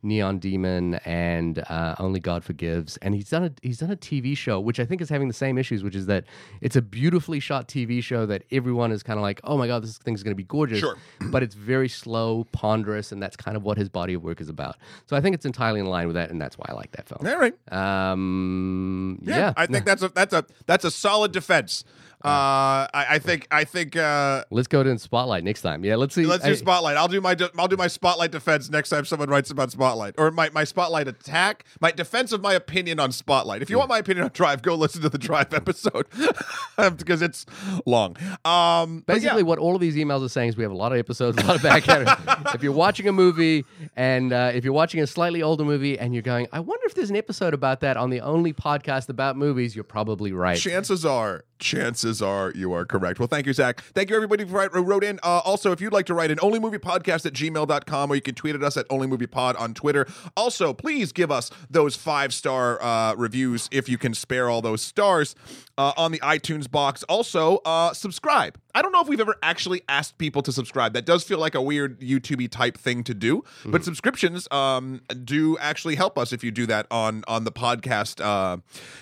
[0.04, 4.36] Neon Demon and uh, Only God Forgives, and he's done a he's done a TV
[4.38, 6.26] show which I think is having the same issues, which is that
[6.62, 9.84] it's a beautifully shot TV show that everyone is kind of like, oh my god,
[9.84, 10.96] this thing's going to be gorgeous, Sure.
[11.32, 14.50] but it's very slow, ponderous, and that's kind of what his body of work is
[14.50, 14.78] about.
[15.08, 17.08] So I think it's entirely in line with that, and that's why I like that
[17.08, 17.26] film.
[17.26, 17.54] All right.
[17.74, 21.84] Um, Yeah, yeah, I think that's a that's a that's a solid defense.
[22.26, 25.86] Uh, I, I think I think uh, let's go to Spotlight next time.
[25.86, 26.26] Yeah, let's see.
[26.26, 26.98] let's do spotlight.
[26.98, 30.16] I'll do my de- I'll do my spotlight defense next time someone writes about spotlight
[30.18, 33.62] or my, my spotlight attack, my defense of my opinion on spotlight.
[33.62, 36.08] If you want my opinion on Drive, go listen to the Drive episode
[36.98, 37.46] because it's
[37.86, 38.18] long.
[38.44, 39.20] Um, but yeah.
[39.20, 41.38] Basically, what all of these emails are saying is we have a lot of episodes,
[41.38, 41.84] a lot of back
[42.56, 43.64] if you're watching a movie
[43.96, 46.96] and uh, if you're watching a slightly older movie and you're going, I wonder if
[46.96, 50.58] there's an episode about that on the only podcast about movies, you're probably right.
[50.58, 53.20] Chances are, chances are you are correct.
[53.20, 53.82] Well, thank you, Zach.
[53.94, 55.20] Thank you, everybody who wrote in.
[55.24, 58.56] Uh, also, if you'd like to write an onlymoviepodcast at gmail.com or you can tweet
[58.56, 60.08] at us at onlymoviepod on Twitter.
[60.36, 64.82] Also, please give us those five star uh, reviews if you can spare all those
[64.82, 65.36] stars
[65.78, 67.04] uh, on the iTunes box.
[67.04, 68.60] Also, uh, subscribe.
[68.74, 70.94] I don't know if we've ever actually asked people to subscribe.
[70.94, 75.58] That does feel like a weird YouTube type thing to do, but subscriptions um, do
[75.58, 78.58] actually help us if you do that on on the podcast uh,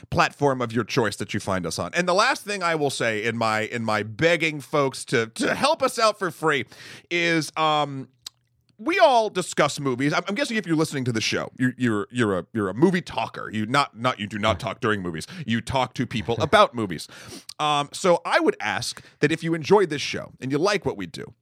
[0.09, 1.91] platform of your choice that you find us on.
[1.93, 5.55] And the last thing I will say in my in my begging folks to to
[5.55, 6.65] help us out for free
[7.11, 8.07] is um
[8.77, 10.13] we all discuss movies.
[10.13, 12.73] I'm, I'm guessing if you're listening to the show, you're you're you're a you're a
[12.73, 13.49] movie talker.
[13.51, 15.27] You not not you do not talk during movies.
[15.45, 17.07] You talk to people about movies.
[17.59, 20.97] Um, so I would ask that if you enjoy this show and you like what
[20.97, 21.33] we do,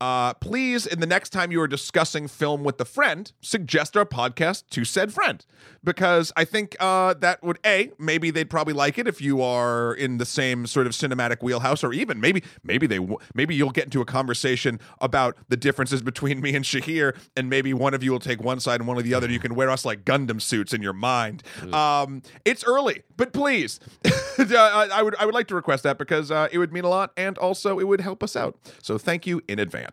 [0.00, 4.04] uh, please, in the next time you are discussing film with a friend, suggest our
[4.04, 5.44] podcast to said friend.
[5.82, 9.94] Because I think uh, that would, A, maybe they'd probably like it if you are
[9.94, 13.70] in the same sort of cinematic wheelhouse, or even maybe maybe they w- maybe you'll
[13.70, 18.02] get into a conversation about the differences between me and Shahir, and maybe one of
[18.02, 19.28] you will take one side and one of the other.
[19.30, 21.42] You can wear us like Gundam suits in your mind.
[21.72, 23.80] Um, it's early, but please,
[24.38, 26.88] I I would I would like to request that because uh, it would mean a
[26.88, 28.56] lot, and also it would help us out.
[28.82, 29.87] So thank you in advance.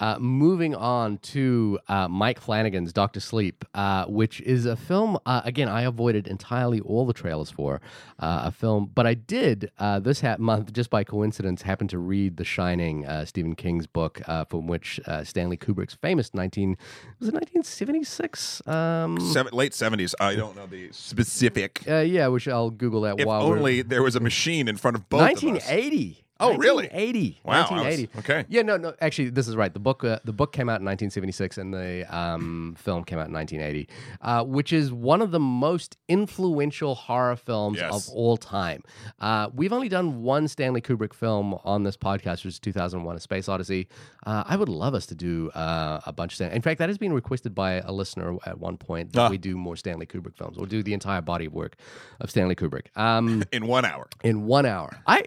[0.00, 5.16] Uh, moving on to uh, Mike Flanagan's Doctor Sleep, uh, which is a film.
[5.24, 7.80] Uh, again, I avoided entirely all the trailers for
[8.18, 11.98] uh, a film, but I did uh, this ha- month just by coincidence happen to
[11.98, 16.76] read The Shining, uh, Stephen King's book, uh, from which uh, Stanley Kubrick's famous nineteen
[17.20, 18.66] was it nineteen seventy six.
[18.66, 20.12] Um, Seven, late seventies.
[20.18, 21.84] I don't know the specific.
[21.88, 24.96] uh, yeah, which I'll Google that If while only there was a machine in front
[24.96, 25.42] of both of us.
[25.44, 26.23] 1980.
[26.40, 26.88] Oh, really?
[26.88, 27.40] 1980.
[27.44, 28.18] Wow, I was- 1980.
[28.18, 28.44] okay.
[28.48, 28.92] Yeah, no, no.
[29.00, 29.72] Actually, this is right.
[29.72, 33.28] The book, uh, the book came out in 1976, and the um, film came out
[33.28, 33.88] in 1980,
[34.20, 38.08] uh, which is one of the most influential horror films Yes.
[38.08, 38.82] of all time.
[39.20, 43.20] Uh, we've only done one Stanley Kubrick film on this podcast, which is 2001: A
[43.20, 43.88] Space Odyssey.
[44.26, 46.36] Uh, I would love us to do uh, a bunch of.
[46.36, 49.28] Stan- In fact, that has been requested by a listener at one point that Ah.
[49.30, 51.76] we do more Stanley Kubrick films, or do the entire body of work
[52.20, 52.86] of Stanley Kubrick.
[52.96, 54.08] Um, in one hour.
[54.24, 54.98] in one hour.
[55.06, 55.24] I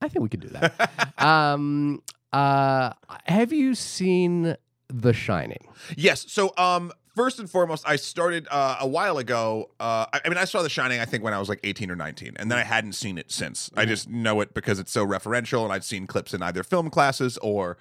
[0.00, 1.22] I think we could do that.
[1.22, 2.92] um, uh,
[3.24, 4.56] have you seen
[4.88, 5.66] The Shining?
[5.96, 6.24] Yes.
[6.28, 9.70] So, um, first and foremost, I started uh, a while ago.
[9.80, 11.00] Uh, I, I mean, I saw The Shining.
[11.00, 13.30] I think when I was like eighteen or nineteen, and then I hadn't seen it
[13.30, 13.70] since.
[13.76, 16.90] I just know it because it's so referential, and I'd seen clips in either film
[16.90, 17.76] classes or.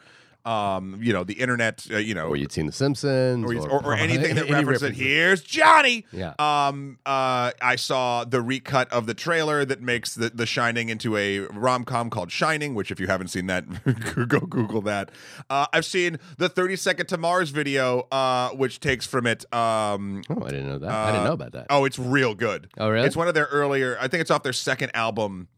[0.48, 3.86] Um, you know, the internet, uh, you know, Or you'd seen The Simpsons, or, or,
[3.88, 4.96] or anything that any references it.
[4.96, 6.06] Here's Johnny.
[6.12, 6.34] Yeah.
[6.40, 7.00] Um.
[7.06, 7.52] Uh.
[7.62, 11.84] I saw the recut of the trailer that makes the The Shining into a rom
[11.84, 12.76] com called Shining.
[12.76, 13.66] Which, if you haven't seen that,
[14.28, 15.12] go Google that.
[15.50, 19.52] Uh, I've seen the 30 Second to Mars video, uh, which takes from it.
[19.54, 20.22] Um.
[20.30, 20.90] Oh, I didn't know that.
[20.90, 21.68] I didn't know about that.
[21.70, 22.70] Oh, it's real good.
[22.78, 23.06] Oh, really?
[23.06, 23.98] It's one of their earlier.
[24.00, 25.50] I think it's off their second album.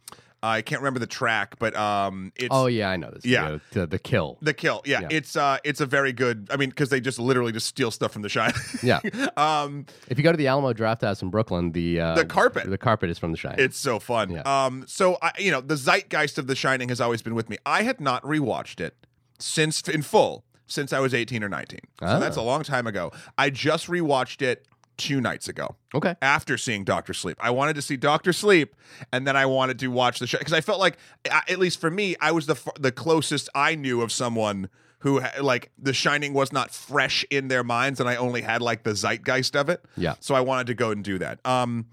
[0.41, 3.25] I can't remember the track, but um, it's oh, yeah, I know this.
[3.25, 3.43] Yeah.
[3.43, 4.37] video, the, the kill.
[4.41, 4.81] the kill.
[4.85, 5.07] Yeah, Yeah.
[5.11, 6.47] it's uh, it's a very good.
[6.51, 8.55] I mean, because they just literally just steal stuff from the Shining.
[8.81, 8.99] Yeah.
[9.37, 12.69] um, If you go to the Alamo Drafthouse in Brooklyn, the uh, The carpet.
[12.69, 13.59] the carpet is from The Shining.
[13.59, 14.29] It's so fun.
[14.31, 14.41] Yeah.
[14.43, 17.57] Um, so I, you know, the zeitgeist of The Shining has always been with me.
[17.65, 18.95] I had not rewatched it
[19.39, 21.81] since in full since I was eighteen or nineteen.
[21.99, 22.19] So Ah.
[22.19, 23.11] that's a long time ago.
[23.37, 24.65] I just rewatched it
[24.99, 26.15] two nights ago okay.
[26.21, 27.37] after seeing Doctor Sleep.
[27.39, 28.75] I wanted to see Doctor Sleep,
[29.11, 31.89] and then I wanted to watch the show because I felt like, at least for
[31.89, 36.33] me, I was the f- the closest I knew of someone who like The Shining
[36.33, 39.83] was not fresh in their minds, and I only had like the zeitgeist of it.
[39.97, 40.15] Yeah.
[40.19, 41.39] So I wanted to go and do that.
[41.45, 41.87] Um,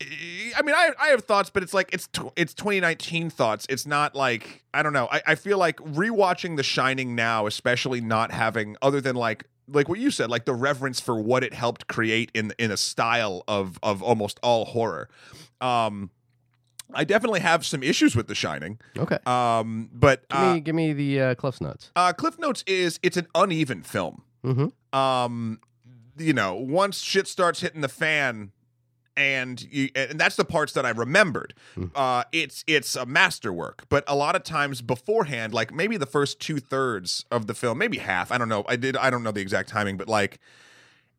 [0.00, 3.66] I mean, I I have thoughts, but it's like it's it's 2019 thoughts.
[3.68, 5.08] It's not like I don't know.
[5.10, 9.88] I, I feel like rewatching The Shining now, especially not having other than like like
[9.88, 13.42] what you said, like the reverence for what it helped create in in a style
[13.48, 15.08] of of almost all horror.
[15.60, 16.10] Um,
[16.92, 18.78] I definitely have some issues with The Shining.
[18.96, 19.18] Okay.
[19.26, 21.90] Um, but Give uh, me give me the uh, Cliff's notes.
[21.96, 24.98] uh, Cliff Notes is it's an uneven film Mm-hmm.
[24.98, 25.58] um
[26.18, 28.52] you know once shit starts hitting the fan
[29.16, 31.86] and you and that's the parts that i remembered Hmm.
[31.94, 36.40] uh it's it's a masterwork but a lot of times beforehand like maybe the first
[36.40, 39.40] two-thirds of the film maybe half i don't know i did i don't know the
[39.40, 40.38] exact timing but like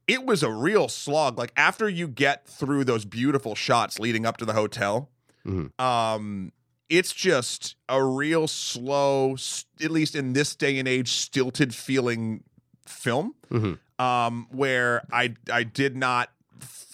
[0.08, 4.38] it was a real slog like after you get through those beautiful shots leading up
[4.38, 5.10] to the hotel
[5.46, 5.80] Mhm.
[5.80, 6.52] um
[6.90, 9.36] it's just a real slow
[9.82, 12.44] at least in this day and age stilted feeling
[12.86, 14.04] film Mm-hmm.
[14.04, 16.30] um, where I I did not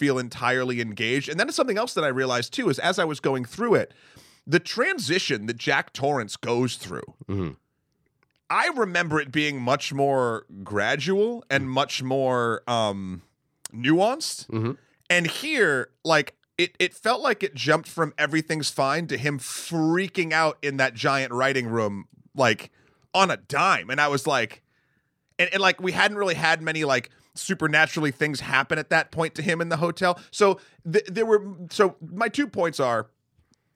[0.02, 1.28] feel entirely engaged.
[1.28, 3.76] And then it's something else that I realized too is as I was going through
[3.76, 3.94] it,
[4.44, 7.14] the transition that Jack Torrance goes through.
[7.28, 7.54] Mhm.
[8.50, 13.22] I remember it being much more gradual and much more um,
[13.72, 14.48] nuanced.
[14.48, 14.76] Mhm.
[15.08, 20.32] And here, like it, it felt like it jumped from everything's fine to him freaking
[20.32, 22.72] out in that giant writing room, like
[23.14, 23.88] on a dime.
[23.88, 24.62] And I was like,
[25.38, 29.34] and, and like we hadn't really had many like supernaturally things happen at that point
[29.36, 30.18] to him in the hotel.
[30.30, 33.08] So th- there were so my two points are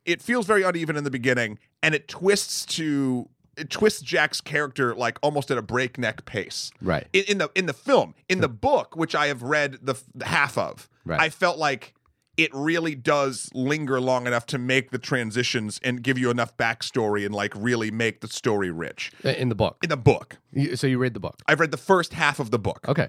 [0.04, 4.94] it feels very uneven in the beginning and it twists to it twists Jack's character
[4.94, 6.70] like almost at a breakneck pace.
[6.82, 7.06] Right.
[7.14, 10.26] In, in the in the film, in the book, which I have read the, the
[10.26, 11.20] half of, Right.
[11.20, 11.94] I felt like
[12.36, 17.24] it really does linger long enough to make the transitions and give you enough backstory
[17.24, 19.10] and like really make the story rich.
[19.24, 19.78] In the book.
[19.82, 21.40] In the book, You- So you read the book.
[21.46, 22.84] I've read the first half of the book.
[22.88, 23.08] Okay.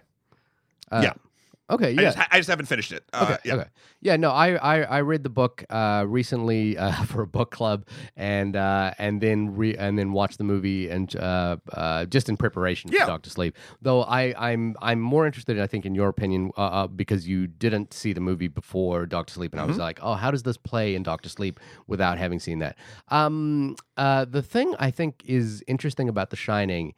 [0.92, 1.14] Uh, Yeah.
[1.70, 1.88] Okay.
[1.88, 2.02] I, Yeah.
[2.14, 3.04] just, I just haven't finished it.
[3.12, 3.38] Uh, okay.
[3.44, 3.54] yeah.
[3.56, 3.66] Okay.
[4.00, 4.16] Yeah.
[4.16, 8.56] No, I I, I read the book uh, recently uh, for a book club, and
[8.56, 12.90] uh, and then re- and then watched the movie and uh, uh, just in preparation
[12.94, 13.02] Yeah.
[13.02, 13.58] for Doctor Sleep.
[13.82, 16.52] Though I I'm I'm more interested, I think, in your opinion,
[16.96, 19.72] because you didn't see the movie before Doctor Sleep, and I Mm-hmm.
[19.72, 22.78] was like, oh, how does this play in Doctor Sleep without having seen that?
[23.10, 26.94] Um, uh, the thing I think is interesting about The Shining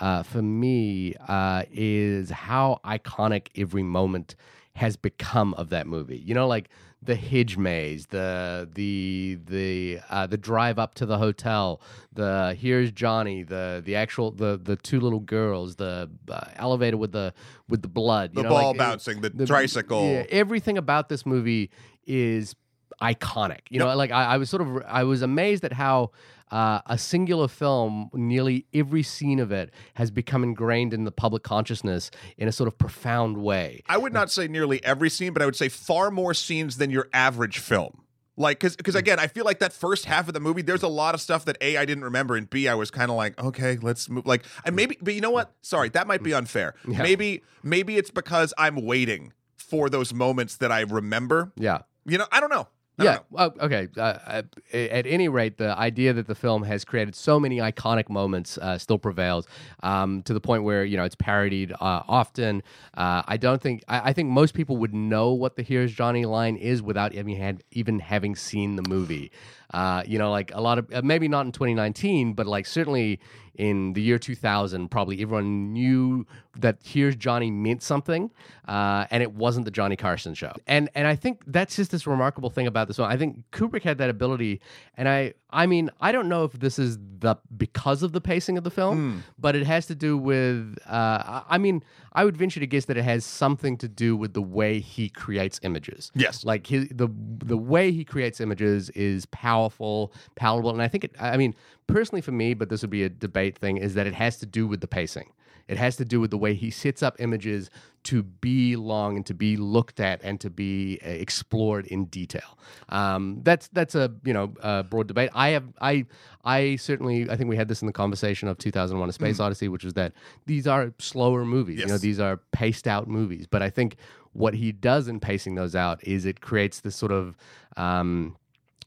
[0.00, 4.34] uh, for me uh, is how iconic every moment
[4.76, 6.18] has become of that movie.
[6.18, 6.68] You know, like
[7.00, 11.80] the Hedge maze, the the the uh, the drive up to the hotel,
[12.12, 17.12] the here's Johnny, the the actual the the two little girls, the uh, elevator with
[17.12, 17.32] the
[17.68, 20.02] with the blood, you The know, ball like, bouncing, the, the- tricycle.
[20.02, 21.70] yeah, everything about this movie
[22.06, 22.56] is
[23.02, 23.60] iconic.
[23.70, 26.10] You know, like I, I was sort of I was amazed at how
[26.50, 31.42] uh, a singular film, nearly every scene of it has become ingrained in the public
[31.42, 33.82] consciousness in a sort of profound way.
[33.88, 36.90] I would not say nearly every scene, but I would say far more scenes than
[36.90, 38.02] your average film.
[38.36, 38.78] Like, because Hmm.
[38.78, 41.20] because again, I feel like that first half of the movie, there's a lot of
[41.20, 44.08] stuff that a I didn't remember, and b I was kind of like, okay, let's
[44.08, 44.26] move.
[44.26, 45.52] Like, and maybe, but you know what?
[45.62, 46.74] Sorry, that might be unfair.
[46.82, 46.92] Hmm.
[46.92, 47.02] Yeah.
[47.02, 51.52] Maybe maybe it's because I'm waiting for those moments that I remember.
[51.56, 51.78] Yeah.
[52.06, 52.66] You know, I don't know.
[52.96, 53.18] Yeah.
[53.30, 53.88] Well, okay.
[53.96, 58.08] Uh, uh, at any rate, the idea that the film has created so many iconic
[58.08, 59.46] moments uh, still prevails
[59.82, 62.62] um, to the point where you know it's parodied uh, often.
[62.96, 66.24] Uh, I don't think I, I think most people would know what the "Here's Johnny"
[66.24, 69.32] line is without even had even having seen the movie.
[69.72, 73.18] Uh, you know, like a lot of uh, maybe not in 2019, but like certainly
[73.54, 78.30] in the year 2000, probably everyone knew that here's Johnny meant something,
[78.68, 80.52] uh, and it wasn't the Johnny Carson show.
[80.66, 83.10] And and I think that's just this remarkable thing about this one.
[83.10, 84.60] I think Kubrick had that ability,
[84.96, 88.56] and I I mean I don't know if this is the because of the pacing
[88.58, 90.78] of the film, but it has to do with.
[90.86, 90.92] Uh,
[91.26, 94.32] I- I mean, I would venture to guess that it has something to do with
[94.34, 96.10] the way he creates images.
[96.14, 96.44] Yes.
[96.44, 101.12] like his the the way he creates images is powerful, palatable, and I think it.
[101.20, 101.54] I mean,
[101.86, 104.46] personally for me, but this would be a debate thing, is that it has to
[104.46, 105.32] do with the pacing.
[105.66, 107.70] It has to do with the way he sets up images
[108.04, 112.58] to be long and to be looked at and to be uh, explored in detail.
[112.90, 115.30] Um, that's that's a you know a broad debate.
[115.34, 116.04] I have I
[116.44, 119.68] I certainly I think we had this in the conversation of 2001: A Space Odyssey,
[119.68, 120.12] which was that
[120.44, 121.80] these are slower movies.
[121.80, 123.46] You know, these are paced out movies.
[123.46, 123.96] But I think
[124.34, 127.36] what he does in pacing those out is it creates this sort of
[127.78, 128.36] um,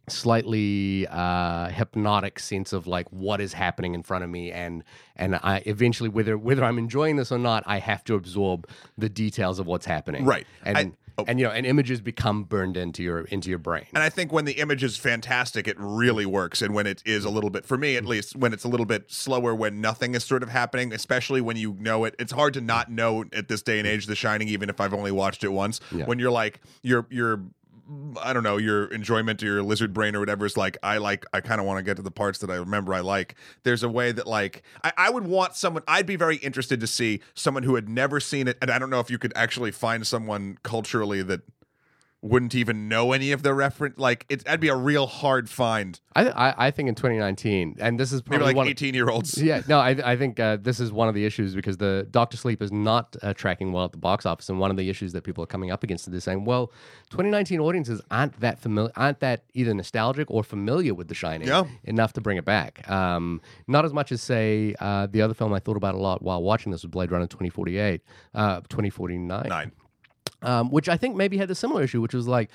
[0.10, 4.84] slightly uh, hypnotic sense of like what is happening in front of me, and
[5.15, 8.67] and I eventually whether whether I'm enjoying this or not, I have to absorb
[8.98, 10.26] the details of what's happening.
[10.26, 10.48] Right.
[10.63, 10.78] and.
[10.78, 11.26] I- oh.
[11.28, 13.86] and you know, and images become burned into your into your brain.
[13.93, 16.62] And I think when the image is fantastic, it really works.
[16.62, 18.86] And when it is a little bit, for me at least, when it's a little
[18.86, 22.54] bit slower, when nothing is sort of happening, especially when you know it, it's hard
[22.56, 25.43] to not know at this day and age The Shining, even if I've only watched
[25.43, 25.80] it once.
[25.91, 26.06] Yeah.
[26.06, 27.41] When you're like, you're, you're,
[28.21, 31.26] I don't know, your enjoyment or your lizard brain or whatever is like, I like,
[31.32, 33.36] I kind of want to get to the parts that I remember I like.
[33.63, 36.88] There's a way that, like, I, I would want someone, I'd be very interested to
[36.88, 38.58] see someone who had never seen it.
[38.62, 41.41] And I don't know if you could actually find someone culturally that
[42.28, 43.98] wouldn't even know any of the reference.
[43.98, 46.00] Like, it, that'd be a real hard find.
[46.16, 48.68] I, I I think in 2019, and this is Maybe probably like one.
[48.68, 49.38] 18 year olds.
[49.42, 52.38] yeah, no, I, I think uh, this is one of the issues because the Doctor
[52.38, 55.13] Sleep is not uh, tracking well at the box office, and one of the issues
[55.13, 56.72] that people are coming up against is they're saying, well,
[57.12, 61.66] 2019 audiences aren't that familiar, aren't that either nostalgic or familiar with The Shining Yeah.
[61.84, 62.90] enough to bring it back.
[62.90, 66.22] Um, not as much as say uh, the other film I thought about a lot
[66.22, 68.02] while watching this was Blade Runner 2048,
[68.34, 69.72] uh, 2049 Nine.
[70.41, 72.50] Um, which I think maybe had a similar issue, which was like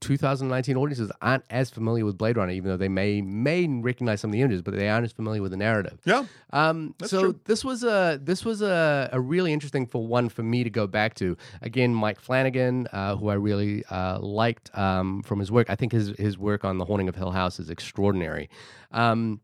[0.00, 4.30] 2019 audiences aren't as familiar with Blade Runner, even though they may may recognize some
[4.30, 6.00] of the images, but they aren't as familiar with the narrative.
[6.04, 6.24] Yeah.
[6.52, 7.40] Um, so true.
[7.44, 10.86] this was a this was a, a really interesting for one for me to go
[10.86, 11.36] back to.
[11.60, 15.68] Again, Mike Flanagan, uh, who I really uh, liked um, from his work.
[15.68, 18.48] I think his his work on The Haunting of Hill House is extraordinary.
[18.92, 19.40] Um,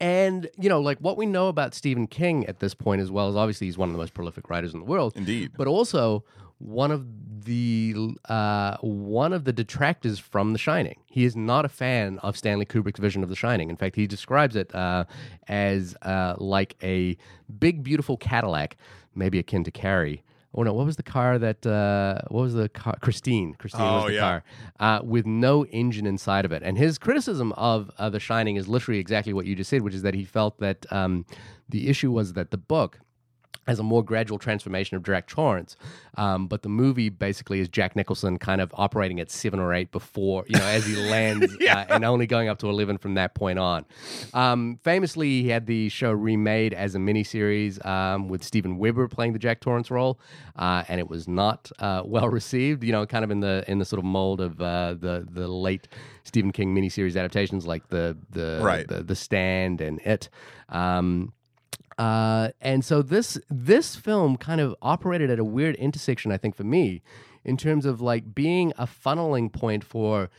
[0.00, 3.28] and you know, like what we know about Stephen King at this point, as well
[3.28, 5.52] as obviously he's one of the most prolific writers in the world Indeed.
[5.56, 6.24] but also
[6.64, 7.04] one of
[7.44, 7.94] the
[8.26, 10.96] uh, one of the detractors from The Shining.
[11.06, 13.68] He is not a fan of Stanley Kubrick's vision of The Shining.
[13.68, 15.04] In fact, he describes it uh,
[15.46, 17.16] as uh, like a
[17.58, 18.78] big, beautiful Cadillac,
[19.14, 20.22] maybe akin to Carrie.
[20.54, 20.72] Oh no!
[20.72, 21.66] What was the car that?
[21.66, 22.96] Uh, what was the car?
[23.00, 23.54] Christine.
[23.54, 24.20] Christine was Oh, the yeah.
[24.20, 24.44] car
[24.80, 26.62] uh, with no engine inside of it.
[26.62, 29.94] And his criticism of uh, The Shining is literally exactly what you just said, which
[29.94, 31.26] is that he felt that um,
[31.68, 33.00] the issue was that the book
[33.66, 35.76] has a more gradual transformation of Jack Torrance,
[36.18, 39.90] um, but the movie basically is Jack Nicholson kind of operating at seven or eight
[39.90, 43.34] before, you know, as he lands, uh, and only going up to eleven from that
[43.34, 43.86] point on.
[44.34, 49.32] Um, famously, he had the show remade as a miniseries um, with Steven Weber playing
[49.32, 50.20] the Jack Torrance role,
[50.56, 52.84] uh, and it was not uh, well received.
[52.84, 55.48] You know, kind of in the in the sort of mold of uh, the the
[55.48, 55.88] late
[56.24, 58.86] Stephen King miniseries adaptations like the the Right.
[58.86, 60.28] the, the Stand and It.
[60.68, 61.32] Um,
[61.98, 66.54] uh, and so this this film kind of operated at a weird intersection, I think,
[66.56, 67.02] for me,
[67.44, 70.30] in terms of like being a funneling point for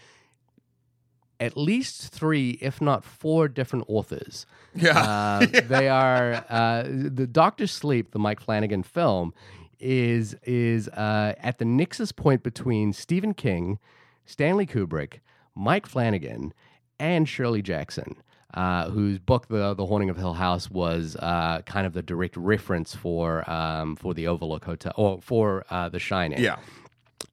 [1.39, 4.45] at least three, if not four, different authors.
[4.73, 4.97] Yeah.
[4.99, 9.33] Uh, They are uh, the Doctor Sleep, the Mike Flanagan film,
[9.79, 13.79] is is uh, at the nexus point between Stephen King,
[14.25, 15.19] Stanley Kubrick,
[15.53, 16.53] Mike Flanagan,
[16.99, 18.15] and Shirley Jackson.
[18.55, 22.37] Uh, whose book, the the Haunting of Hill House, was uh, kind of the direct
[22.37, 26.39] reference for um, for the Overlook Hotel or for uh, The Shining.
[26.39, 26.57] yeah.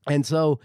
[0.08, 0.58] And so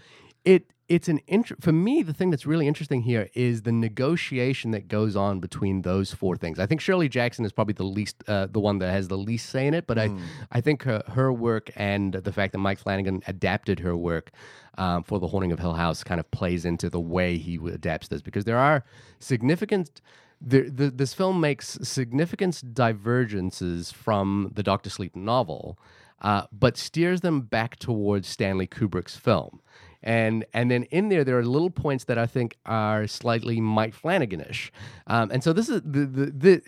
[0.44, 4.70] it it's an int- for me the thing that's really interesting here is the negotiation
[4.70, 6.58] that goes on between those four things.
[6.58, 9.50] I think Shirley Jackson is probably the least uh, the one that has the least
[9.50, 10.10] say in it, but I
[10.50, 14.30] I think her her work and the fact that Mike Flanagan adapted her work
[14.78, 18.08] um, for the Haunting of Hill House kind of plays into the way he adapts
[18.08, 18.84] this because there are
[19.20, 20.00] significant
[20.40, 25.78] the, the, this film makes significant divergences from the Doctor Sleep novel,
[26.22, 29.60] uh, but steers them back towards Stanley Kubrick's film.
[30.00, 33.96] And and then in there, there are little points that I think are slightly Mike
[34.00, 34.70] Flanaganish.
[35.08, 36.62] Um, and so this is the, the the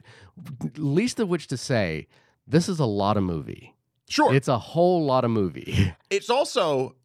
[0.76, 2.08] least of which to say,
[2.44, 3.76] this is a lot of movie.
[4.08, 4.34] Sure.
[4.34, 5.94] It's a whole lot of movie.
[6.10, 6.96] it's also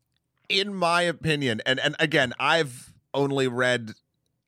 [0.49, 3.93] in my opinion and and again i've only read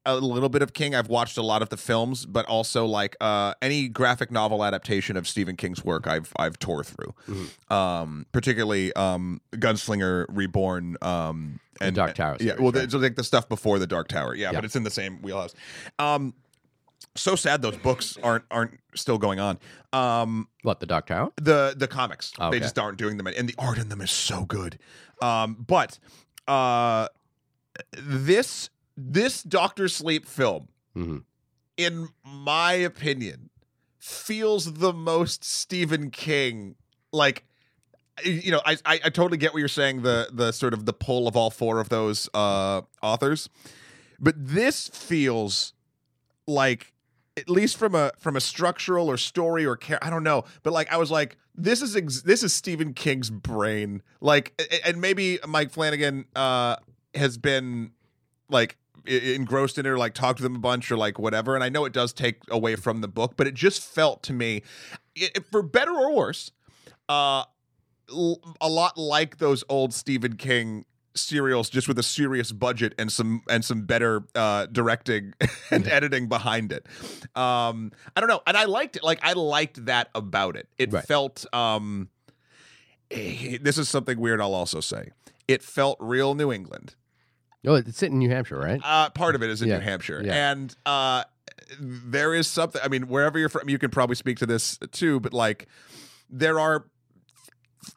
[0.07, 0.95] a little bit of King.
[0.95, 5.17] I've watched a lot of the films, but also like uh, any graphic novel adaptation
[5.17, 7.13] of Stephen King's work, I've I've tore through.
[7.27, 7.73] Mm-hmm.
[7.73, 10.97] Um, particularly um, Gunslinger Reborn.
[11.01, 12.85] Um, and Dark Tower yeah, well, right.
[12.85, 14.33] it's like the stuff before the Dark Tower.
[14.33, 14.57] Yeah, Yeah.
[14.57, 15.53] but it's in the same wheelhouse.
[15.99, 16.33] Um,
[17.15, 19.59] so sad those books aren't aren't still going on.
[19.93, 21.31] Um, What the Dark Tower?
[21.35, 22.31] the the comics.
[22.39, 22.59] They Okay.
[22.59, 24.79] just aren't doing them, and the art in them is so good.
[25.21, 25.99] Um, but
[26.47, 27.09] uh,
[27.95, 31.23] this this Doctor Sleep film, Mhm.
[31.77, 33.49] in my opinion,
[33.99, 36.75] feels the most Stephen King
[37.11, 37.43] like.
[38.25, 40.01] You know, I, I I totally get what you're saying.
[40.01, 43.47] The the sort of the pull of all four of those uh, authors,
[44.19, 45.73] but this feels
[46.47, 46.93] like
[47.37, 50.73] at least from a from a structural or story or care I don't know but
[50.73, 55.37] like I was like this is ex- this is Stephen King's brain like and maybe
[55.47, 56.77] Mike Flanagan uh
[57.13, 57.91] has been
[58.49, 58.77] like
[59.07, 61.69] engrossed in it or like talked to them a bunch or like whatever and I
[61.69, 64.61] know it does take away from the book but it just felt to me
[65.17, 66.51] i i- for better or worse
[67.09, 67.43] uh
[68.11, 70.85] l- a lot like those old Stephen King
[71.15, 75.33] serials just with a serious budget and some and some better uh directing
[75.71, 76.85] and editing behind it.
[77.35, 80.67] Um i don't know and i liked it like i liked that about it.
[80.77, 81.03] It Right.
[81.05, 82.09] felt um
[83.11, 85.09] eh, this is something weird i'll also say.
[85.47, 86.93] It felt real new england
[87.65, 88.79] Oh, it's in New Hampshire, right?
[88.83, 90.51] uh, part of it is in Yeah, New Hampshire, yeah.
[90.51, 91.23] and uh,
[91.79, 92.81] there is something.
[92.83, 95.19] I mean, wherever you're from, you can probably speak to this too.
[95.19, 95.67] But like,
[96.29, 96.85] there are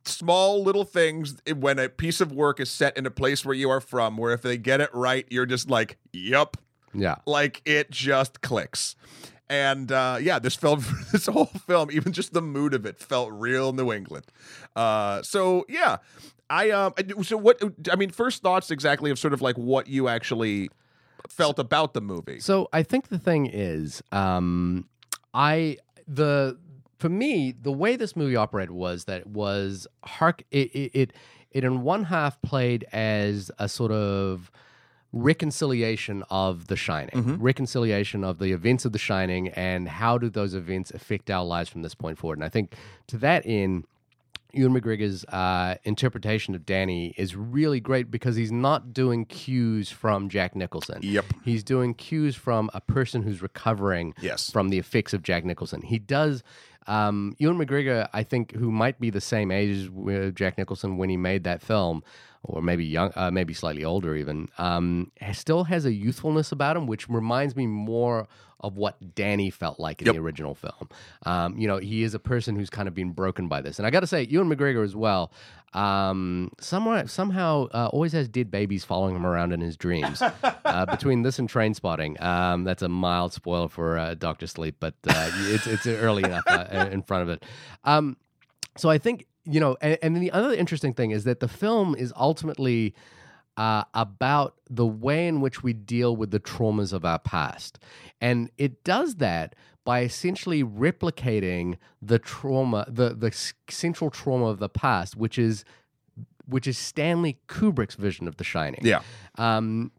[0.04, 3.70] small little things when a piece of work is set in a place where you
[3.70, 6.56] are from, where if they get it right, you're just like, "Yep,
[6.94, 7.16] Yeah.
[7.26, 8.96] like it just clicks.
[9.48, 13.30] And uh, yeah, this film, this whole film, even just the mood of it felt
[13.32, 14.26] real New England.
[14.76, 15.96] Uh, so yeah,
[16.50, 16.92] I um,
[17.22, 17.62] so what?
[17.90, 20.68] I mean, first thoughts exactly of sort of like what you actually
[21.28, 22.40] felt about the movie.
[22.40, 24.88] So I think the thing is, um,
[25.32, 25.76] I
[26.08, 26.58] the
[26.98, 31.12] for me the way this movie operated was that it was hark it it it,
[31.52, 34.50] it in one half played as a sort of
[35.12, 37.36] reconciliation of the shining Mhm.
[37.40, 41.68] reconciliation of the events of the shining and how do those events affect our lives
[41.68, 42.74] from this point forward and i think
[43.08, 43.86] to that end
[44.52, 50.28] Ewan McGregor's uh, interpretation of Danny is really great because he's not doing cues from
[50.28, 50.98] Jack Nicholson.
[51.02, 51.24] Yep.
[51.44, 54.50] He's doing cues from a person who's recovering Yes.
[54.50, 55.82] from the effects of Jack Nicholson.
[55.82, 56.42] He does.
[56.86, 60.96] Um, Ewan McGregor, I think, who might be the same age as uh, Jack Nicholson
[60.96, 62.02] when he made that film,
[62.42, 66.86] or maybe young, uh, maybe slightly older even, um, still has a youthfulness about him,
[66.86, 68.26] which reminds me more
[68.60, 70.14] of what Danny felt like in Yep.
[70.14, 70.88] the original film.
[71.24, 73.86] Um, you know, he is a person who's kind of been broken by this, and
[73.86, 75.32] I got to say, Ewan McGregor as well.
[75.72, 80.20] Um, somewhere, somehow, uh, always has dead babies following him around in his dreams.
[80.64, 84.94] uh, between this and Trainspotting, um, that's a mild spoiler for uh, Doctor Sleep, but
[85.08, 87.44] uh, it's it's early enough uh, in front of it.
[87.84, 88.16] Um,
[88.76, 91.48] so I think you know, and, and then the other interesting thing is that the
[91.48, 92.94] film is ultimately
[93.56, 97.78] uh, about the way in which we deal with the traumas of our past,
[98.20, 103.32] and it does that by essentially replicating the trauma, the the
[103.68, 105.64] central trauma of the past, which is
[106.46, 108.80] which is Stanley Kubrick's vision of The Shining.
[108.82, 109.02] Yeah.
[109.36, 109.92] Um,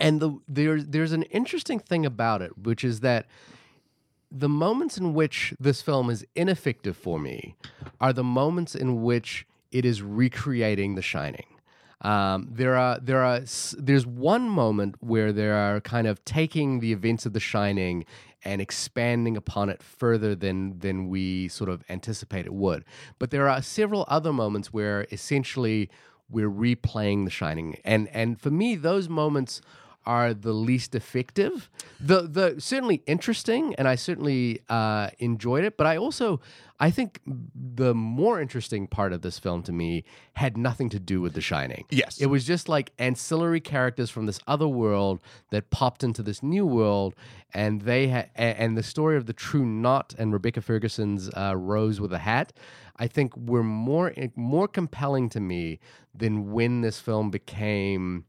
[0.00, 3.26] and the there's there's an interesting thing about it, which is that
[4.30, 7.54] the moments in which this film is ineffective for me
[8.00, 11.46] are the moments in which it is recreating The Shining.
[12.00, 13.40] Um, there are there are
[13.78, 18.04] there's one moment where they are kind of taking the events of The Shining
[18.44, 22.84] and expanding upon it further than than we sort of anticipate it would.
[23.18, 25.88] But there are several other moments where essentially
[26.28, 29.62] we're replaying The Shining, and and for me those moments
[30.06, 31.70] are the least effective.
[32.00, 35.76] The the certainly interesting, and I certainly uh, enjoyed it.
[35.76, 36.40] But I also
[36.80, 41.20] I think the more interesting part of this film to me had nothing to do
[41.20, 41.84] with The Shining.
[41.90, 42.20] Yes.
[42.20, 46.66] It was just like ancillary characters from this other world that popped into this new
[46.66, 47.14] world,
[47.52, 52.00] and they had and the story of the True Knot and Rebecca Ferguson's uh, Rose
[52.00, 52.52] with a Hat.
[52.96, 55.78] I think were more more compelling to me
[56.14, 58.24] than when this film became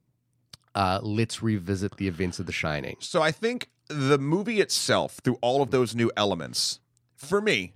[0.75, 2.97] uh, let's revisit the events of The Shining.
[2.99, 6.79] So I think the movie itself, through all of those new elements,
[7.15, 7.73] for me,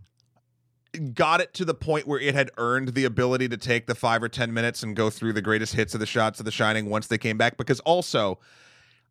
[1.14, 4.22] got it to the point where it had earned the ability to take the five
[4.22, 6.89] or ten minutes and go through the greatest hits of the shots of The Shining
[6.89, 7.58] once they came back.
[7.58, 8.39] Because also,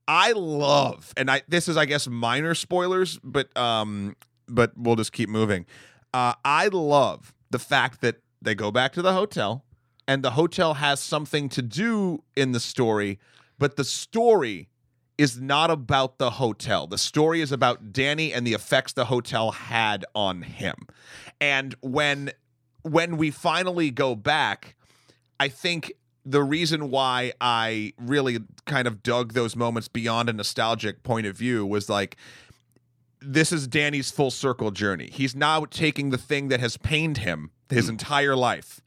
[0.06, 4.16] I love, and I this is I guess minor spoilers, but um,
[4.48, 5.66] but we'll just keep moving.
[6.12, 9.64] Uh, I love the fact that they go back to the hotel,
[10.06, 13.18] and the hotel has something to do in the story,
[13.58, 14.68] but the story
[15.18, 16.86] is not about the hotel.
[16.86, 20.86] The story is about Danny and the effects the hotel had on him.
[21.40, 22.30] And when
[22.82, 24.76] when we finally go back,
[25.40, 25.92] I think
[26.24, 31.36] the reason why I really kind of dug those moments beyond a nostalgic point of
[31.36, 32.16] view was like
[33.20, 35.10] this is Danny's full circle journey.
[35.12, 37.90] He's now taking the thing that has pained him his mm.
[37.90, 38.80] entire life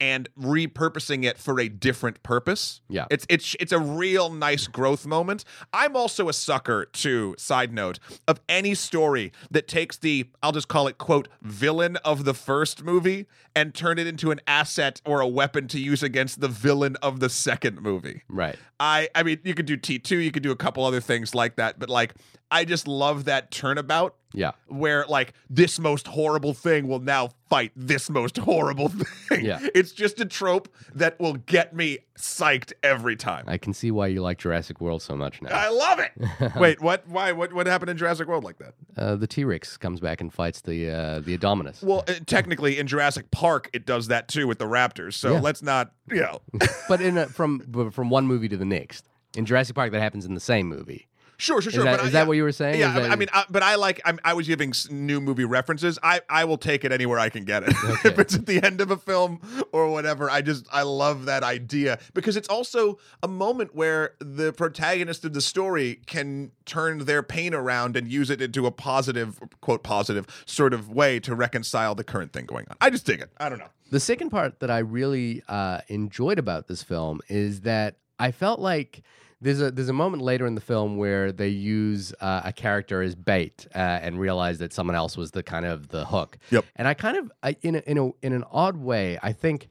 [0.00, 2.80] and repurposing it for a different purpose.
[2.88, 3.06] Yeah.
[3.10, 5.44] It's it's it's a real nice growth moment.
[5.72, 10.68] I'm also a sucker to side note of any story that takes the I'll just
[10.68, 13.26] call it quote villain of the first movie
[13.58, 17.18] and turn it into an asset or a weapon to use against the villain of
[17.20, 18.22] the second movie.
[18.28, 18.56] Right.
[18.78, 21.56] I I mean you could do T2, you could do a couple other things like
[21.56, 22.14] that, but like
[22.50, 24.52] I just love that turnabout Yeah.
[24.68, 28.88] where like this most horrible thing will now fight this most horrible
[29.28, 29.44] thing.
[29.44, 29.58] Yeah.
[29.74, 33.44] It's just a trope that will get me psyched every time.
[33.46, 35.50] I can see why you like Jurassic World so much now.
[35.50, 36.56] I love it.
[36.56, 37.06] Wait, what?
[37.08, 37.32] Why?
[37.32, 37.52] What?
[37.52, 38.74] What happened in Jurassic World like that?
[38.96, 41.82] Uh, the T Rex comes back and fights the uh, the Indominus.
[41.82, 45.14] Well, uh, technically in Jurassic Park it does that too with the raptors.
[45.14, 45.40] So Yeah.
[45.40, 46.40] let's not, you know.
[46.88, 49.06] but in a, from from one movie to the next.
[49.36, 51.06] In Jurassic Park, that happens in the same movie.
[51.40, 51.84] Sure, sure, Is sure.
[51.84, 52.26] that, but I- is that yeah.
[52.26, 52.80] what you were saying?
[52.80, 54.00] Yeah, I- that- I mean, I, but I like.
[54.04, 55.96] I'm, I was giving new movie references.
[56.02, 57.70] I, I will take it anywhere I can get it.
[58.04, 59.40] if it's at the end of a film
[59.72, 64.52] or whatever, I just I love that idea because it's also a moment where the
[64.52, 69.40] protagonist of the story can turn their pain around and use it into a positive,
[69.60, 72.76] quote positive sort of way to reconcile the current thing going on.
[72.80, 73.30] I just dig it.
[73.38, 73.68] I don't know.
[73.90, 78.58] The second part that I really uh, enjoyed about this film is that I felt
[78.60, 79.02] like
[79.40, 83.02] there's a there's a moment later in the film where they use uh, a character
[83.02, 86.38] as bait uh, and realize that someone else was the kind of the hook.
[86.50, 86.64] Yep.
[86.76, 89.68] And I kind of I, in a, in a in an odd way, I think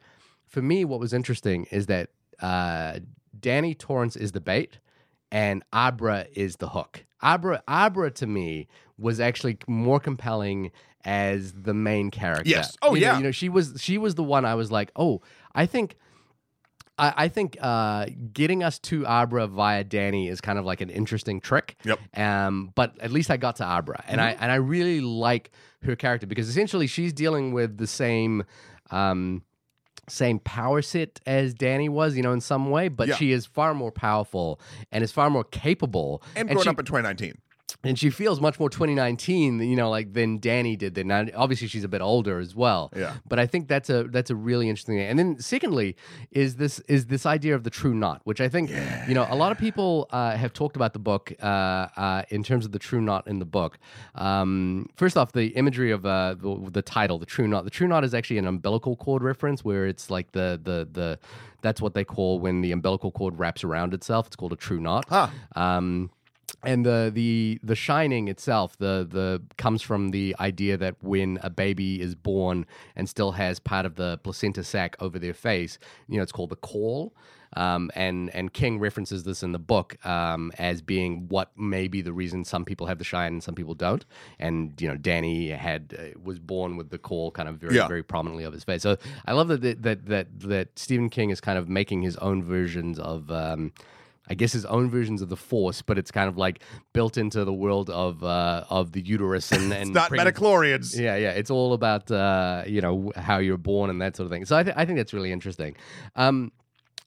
[0.47, 2.09] for me what was interesting is that
[2.41, 2.99] uh,
[3.39, 4.79] Danny Torrance is the bait
[5.31, 7.03] and Abra is the hook.
[7.21, 10.71] Abra Abra to me was actually more compelling
[11.03, 12.49] as the main character.
[12.49, 12.77] Yes.
[12.81, 13.17] Oh, You know- yeah.
[13.17, 15.21] you know, she was she was the one I was like, oh,
[15.53, 15.97] I think.
[16.97, 20.89] I, I think uh, getting us to Abra via Danny is kind of like an
[20.89, 21.75] interesting trick.
[21.83, 21.99] Yep.
[22.17, 25.51] Um, but at least I got to Abra, and I and I really like
[25.83, 28.43] her character because essentially she's dealing with the same.
[28.91, 29.43] Um,
[30.09, 33.15] same power set as Danny was, you know, in some way, but Yeah.
[33.15, 34.57] she is far more powerful
[34.89, 36.23] and is far more capable.
[36.33, 37.37] And growing she, up in 2019.
[37.83, 40.95] And she feels much more 2019, you know, like than Danny did.
[40.95, 42.91] Then obviously she's a bit older as well.
[42.95, 43.15] Yeah.
[43.27, 45.07] But I think that's a that's a really interesting thing.
[45.07, 45.95] And then secondly,
[46.31, 48.71] is this is this idea of the true knot, which I think
[49.07, 52.43] you know a lot of people uh, have talked about the book uh, uh, in
[52.43, 53.77] terms of the true knot in the book.
[54.15, 57.63] Um, first off, the imagery of uh, the, the title, the true knot.
[57.63, 61.19] The true knot is actually an umbilical cord reference, where it's like the the the
[61.61, 64.27] that's what they call when the umbilical cord wraps around itself.
[64.27, 65.05] It's called a true knot.
[65.09, 65.29] Huh.
[65.55, 66.11] Um,
[66.63, 71.49] and the the the shining itself the the comes from the idea that when a
[71.49, 75.77] baby is born and still has part of the placenta sac over their face
[76.07, 77.13] you know it's called the caul
[77.55, 82.01] um, and and King references this in the book um, as being what may be
[82.01, 84.03] the reason some people have the shine and some people don't.
[84.37, 87.87] And you know, Danny had uh, was born with the caul kind of very Yeah.
[87.87, 88.81] very prominently of his face.
[88.81, 92.17] So I love that that that that, that Stephen King is kind of making his
[92.17, 93.31] own versions of.
[93.31, 93.71] Um,
[94.29, 96.61] I guess his own versions of the Force, but it's kind of like
[96.93, 100.41] built into the world of uh, of the uterus and, and It's not pregnancy.
[100.41, 100.99] midi-chlorians.
[100.99, 101.31] Yeah, yeah.
[101.31, 104.45] It's all about uh, you know how you're born and that sort of thing.
[104.45, 105.75] So I, th- I think that's really interesting.
[106.15, 106.51] Um,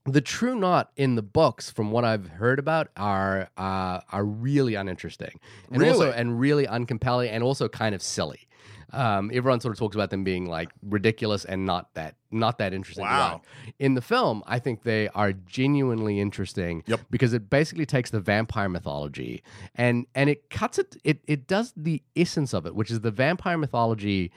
[0.06, 4.74] the true knot in the books, from what I've heard about, are uh, are really
[4.74, 5.38] uninteresting
[5.70, 8.48] and also and really uncompelling and also kind of silly.
[8.92, 12.72] Um, everyone sort of talks about them being like ridiculous and not that not that
[12.72, 13.04] interesting.
[13.04, 13.42] Wow.
[13.78, 17.00] In the film, I think they are genuinely interesting Yep.
[17.10, 19.42] because it basically takes the vampire mythology
[19.74, 23.10] and and it cuts it it it does the essence of it, which is the
[23.10, 24.32] vampire mythology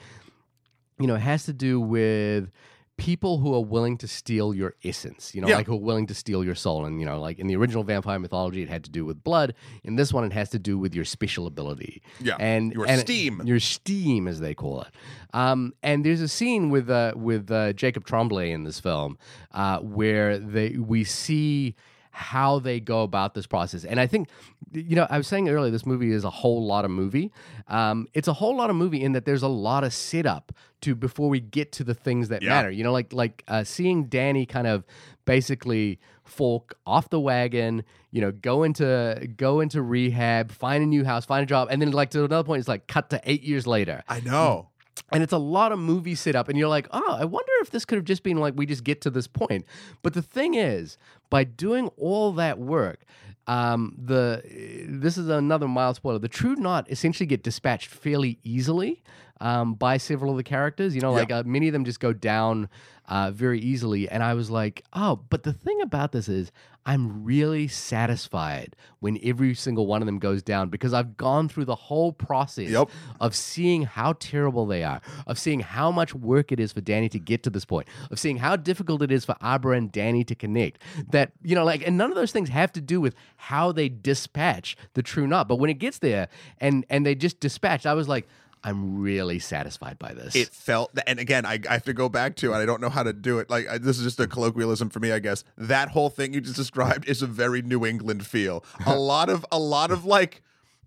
[1.00, 2.52] you know, has to do with
[2.98, 5.58] people who are willing to steal your essence, you know, Yeah.
[5.58, 6.86] like who are willing to steal your soul.
[6.86, 9.56] And, you know, like in the original vampire mythology, it had to do with blood.
[9.84, 12.02] In this one, it has to do with your special ability.
[12.22, 13.42] Yeah, And your and steam.
[13.46, 14.90] Your steam, as they call it.
[15.34, 19.18] Um, and there's a scene with uh, with uh, Jacob Tremblay in this film
[19.52, 21.76] uh, where they we see
[22.16, 23.84] how they go about this process.
[23.84, 24.30] And I think,
[24.72, 27.32] you know, I was saying earlier, this movie is a whole lot of movie.
[27.68, 30.52] Um, it's a whole lot of movie in that there's a lot of setup
[30.82, 32.50] to before we get to the things that Yeah.
[32.50, 32.70] matter.
[32.70, 34.84] You know, like like uh, seeing Danny kind of
[35.26, 37.84] basically fork off the wagon.
[38.12, 41.82] You know, go into go into rehab, find a new house, find a job, and
[41.82, 44.70] then like to another point, it's like cut to eight years later I know.
[45.12, 47.86] And it's a lot of movie setup and you're like oh i wonder if this
[47.86, 49.66] could have just been like we just get to this point
[50.02, 50.98] but the thing is
[51.30, 53.06] by doing all that work
[53.48, 54.42] um, the
[54.88, 56.20] this is another mild spoiler.
[56.20, 59.04] The True Knot essentially get dispatched fairly easily
[59.42, 60.96] um, by several of the characters.
[60.96, 62.70] You know, like uh, many of them just go down
[63.08, 64.08] uh, very easily.
[64.10, 66.52] And I was like, oh, but the thing about this is,
[66.86, 71.64] I'm really satisfied when every single one of them goes down because I've gone through
[71.66, 72.90] the whole process Yep.
[73.22, 77.08] of seeing how terrible they are, of seeing how much work it is for Danny
[77.10, 80.26] to get to this point, of seeing how difficult it is for Abra and Danny
[80.26, 80.82] to connect.
[81.12, 83.88] That, you know, like, and none of those things have to do with how they
[83.88, 85.48] dispatch the true knot.
[85.48, 86.28] But when it gets there
[86.60, 88.28] and and they just dispatch, I was like,
[88.64, 90.36] I'm really satisfied by this.
[90.36, 92.90] it felt and again I, I have to go back to and i don't know
[92.90, 93.50] how to do it.
[93.50, 95.44] Like I, this is just a colloquialism for me i guess.
[95.58, 98.64] That whole thing you just described is a very new england feel.
[98.86, 100.42] A lot of a lot of like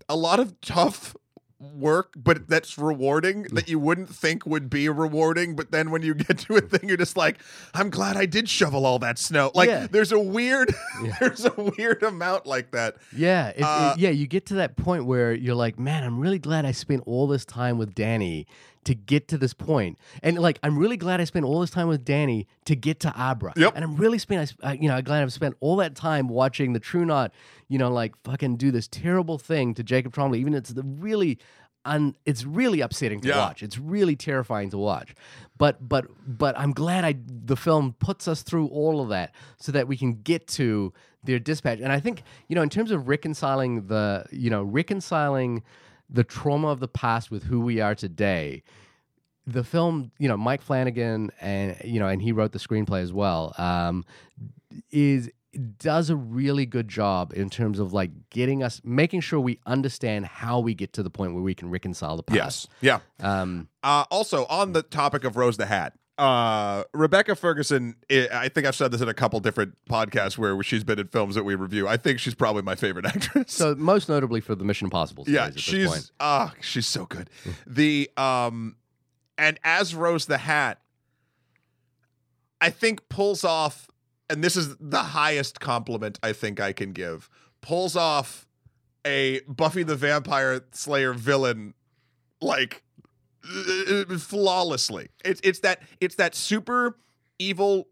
[0.09, 1.15] a lot of tough
[1.59, 6.13] work but that's rewarding that you wouldn't think would be rewarding but then when you
[6.13, 7.39] get to a thing you're just like
[7.73, 9.87] i'm glad i did shovel all that snow like Yeah.
[9.89, 10.73] there's a weird
[11.19, 14.09] there's a weird amount like that Yeah, it, it- Uh, yeah.
[14.11, 17.25] You get to that point where you're like, man, I'm really glad I spent all
[17.27, 18.45] this time with Danny
[18.87, 21.87] to get to this point, and like, I'm really glad I spent all this time
[21.87, 23.53] with Danny to get to Abra.
[23.55, 23.73] Yep.
[23.75, 26.73] And I'm really spent, I, you know, I'm glad I've spent all that time watching
[26.73, 27.31] the True Knot,
[27.69, 30.39] you know, like fucking do this terrible thing to Jacob Tremblay.
[30.39, 31.37] Even it's the really.
[31.85, 33.37] Un, it's really upsetting to Yeah.
[33.37, 33.63] watch.
[33.63, 35.15] It's really terrifying to watch.
[35.57, 39.71] But but but I'm glad I the film puts us through all of that so
[39.71, 40.91] that we can get to
[41.23, 41.79] their dispatch.
[41.79, 45.63] And I think, you know, in terms of reconciling the, you know, reconciling
[46.09, 48.63] the trauma of the past with who we are today,
[49.45, 53.13] the film, you know, Mike Flanagan and you know, and he wrote the screenplay as
[53.13, 54.03] well, um,
[54.91, 55.29] is
[55.79, 60.25] does a really good job in terms of like getting us making sure we understand
[60.25, 62.69] how we get to the point where we can reconcile the past.
[62.81, 63.01] yes.
[63.21, 63.27] Yeah.
[63.41, 68.49] Um Uh, also, on the topic of Rose the Hat, uh, Rebecca Ferguson, I I
[68.49, 71.43] think I've said this in a couple different podcasts where she's been in films that
[71.43, 71.87] we review.
[71.87, 73.51] I think she's probably my favorite actress.
[73.51, 77.29] so most notably for the Mission Impossible series yeah, at she's ah, she's so good.
[77.67, 78.77] the um,
[79.37, 80.81] and as Rose the Hat,
[82.59, 83.87] I think pulls off,
[84.29, 87.29] and this is the highest compliment I think I can give.
[87.61, 88.47] Pulls off
[89.05, 91.73] a Buffy the Vampire Slayer villain
[92.41, 92.86] like uh,
[94.19, 95.09] flawlessly.
[95.23, 96.97] It's it's that it's that super
[97.39, 97.87] evil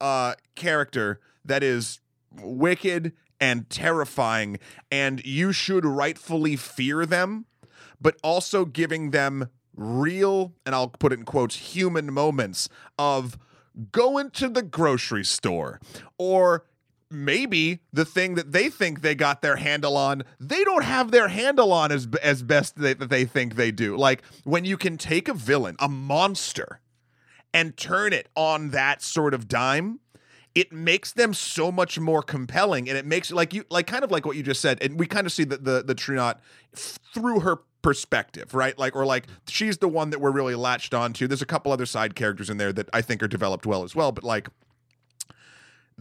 [0.00, 2.00] uh character that is
[2.40, 4.58] wicked and terrifying
[4.90, 7.46] and you should rightfully fear them
[8.00, 12.68] but also giving them real and I'll put it in quotes human moments
[12.98, 13.38] of
[13.92, 15.80] going to the grocery store
[16.18, 16.64] or
[17.10, 21.28] maybe the thing that they think they got their handle on they don't have their
[21.28, 23.96] handle on as as best they, that they think they do.
[23.96, 26.80] Like when you can take a villain a monster
[27.52, 30.00] and turn it on that sort of dime
[30.54, 34.10] it makes them so much more compelling and it makes like you like kind of
[34.10, 36.36] like what you just said and we kind of see the the, the
[36.74, 38.78] f- through her perspective right?
[38.78, 41.26] Like or like she's the one that we're really latched onto.
[41.26, 43.94] There's a couple other side characters in there that i think are developed well as
[43.94, 44.48] well but like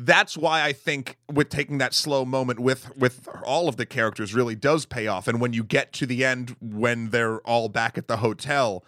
[0.02, 4.34] that's why I think with taking that slow moment with with all of the characters
[4.34, 5.28] really does pay off.
[5.28, 8.86] And when you get to the end, when they're all back at the hotel,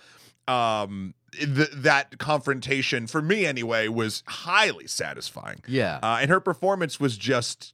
[0.47, 5.59] um, th- that confrontation for me anyway was highly satisfying.
[5.67, 5.99] Yeah.
[6.01, 7.73] Uh, and her performance was just,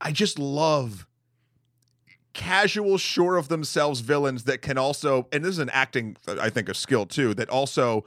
[0.00, 1.06] I just love
[2.32, 6.68] casual, sure of themselves villains that can also, and this is an acting, I think,
[6.70, 8.04] a skill too, that also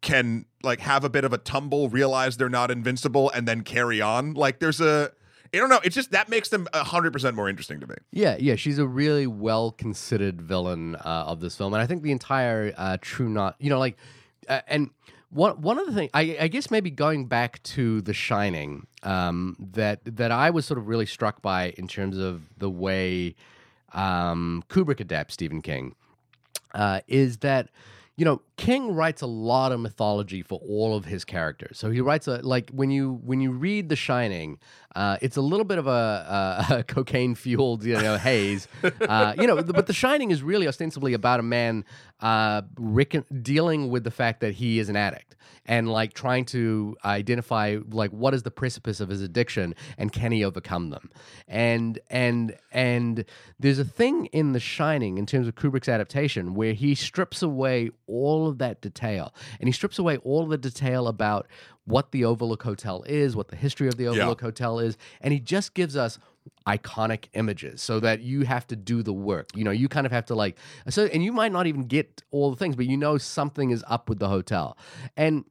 [0.00, 4.00] can like have a bit of a tumble, realize they're not invincible, and then carry
[4.00, 4.34] on.
[4.34, 5.12] Like there's a,
[5.52, 7.96] I don't know, it's just that makes them hundred percent more interesting to me.
[8.12, 12.02] Yeah, yeah, she's a really well considered villain uh, of this film, and I think
[12.02, 13.96] the entire uh, True Knot, you know, like,
[14.48, 14.90] uh, and
[15.30, 19.56] one one of the things, I, I guess maybe going back to The Shining, um,
[19.72, 23.36] that that I was sort of really struck by in terms of the way
[23.92, 25.94] um, Kubrick adapts Stephen King,
[26.74, 27.68] uh, is that
[28.16, 31.78] you know King writes a lot of mythology for all of his characters.
[31.78, 34.58] So he writes a like when you when you read The Shining,
[34.94, 38.68] uh, it's a little bit of a, a, a cocaine fueled you know haze,
[39.00, 39.62] uh, you know.
[39.62, 41.86] But The Shining is really ostensibly about a man
[42.20, 42.60] uh,
[43.42, 45.36] dealing with the fact that he is an addict
[45.66, 50.32] and like trying to identify like what is the precipice of his addiction and can
[50.32, 51.10] he overcome them
[51.46, 53.24] and and and
[53.58, 57.90] there's a thing in the shining in terms of kubrick's adaptation where he strips away
[58.06, 59.32] all of that detail.
[59.58, 61.46] And he strips away all the detail about
[61.90, 65.40] what the overlook hotel is what the history of the overlook hotel is and he
[65.40, 66.18] just gives us
[66.66, 69.48] iconic images so that you have to do the work.
[69.54, 70.56] You know you kind of have to like
[70.88, 73.84] so and you might not even get all the things but you know something is
[73.88, 74.76] up with the hotel.
[75.16, 75.44] And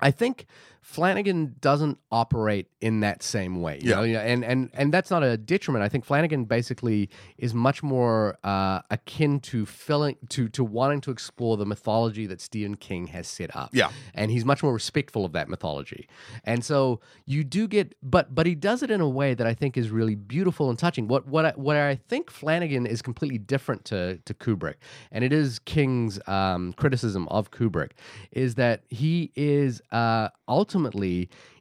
[0.00, 0.46] I think
[0.88, 3.78] Flanagan doesn't operate in that same way.
[3.82, 3.96] You Yeah.
[3.96, 5.84] Know, and and and that's not a detriment.
[5.84, 11.10] I think Flanagan basically is much more uh, akin to filling to to wanting to
[11.10, 13.68] explore the mythology that Stephen King has set up.
[13.74, 13.90] Yeah.
[14.14, 16.08] and he's much more respectful of that mythology.
[16.44, 19.52] And so you do get, but but he does it in a way that I
[19.52, 21.06] think is really beautiful and touching.
[21.06, 24.76] What what I, what I think Flanagan is completely different to to Kubrick,
[25.12, 27.90] and it is King's um, criticism of Kubrick,
[28.32, 30.77] is that he is uh, ultimately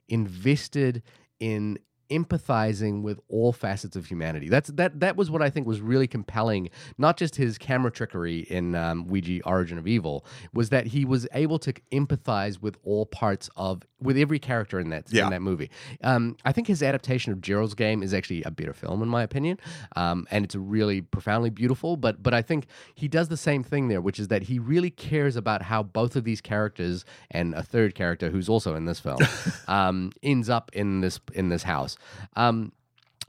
[0.08, 1.04] invested
[1.40, 1.78] in
[2.10, 4.50] empathizing with all facets of humanity.
[4.50, 6.70] That's that that was what I think was really compelling.
[6.98, 11.28] Not just his camera trickery in um, Ouija: Origin of Evil, was that he was
[11.34, 15.26] able to empathize with all parts of with every character in that Yeah.
[15.26, 15.70] in that movie.
[16.04, 19.24] Um, I think his adaptation of Gerald's Game is actually a better film in my
[19.24, 19.60] opinion,
[19.96, 21.98] um, and it's really profoundly beautiful.
[21.98, 24.90] But but I think he does the same thing there, which is that he really
[24.90, 29.00] cares about how both of these characters and a third character who's also in this
[29.00, 29.18] film
[29.68, 31.97] um, ends up in this in this house.
[32.36, 32.72] Um,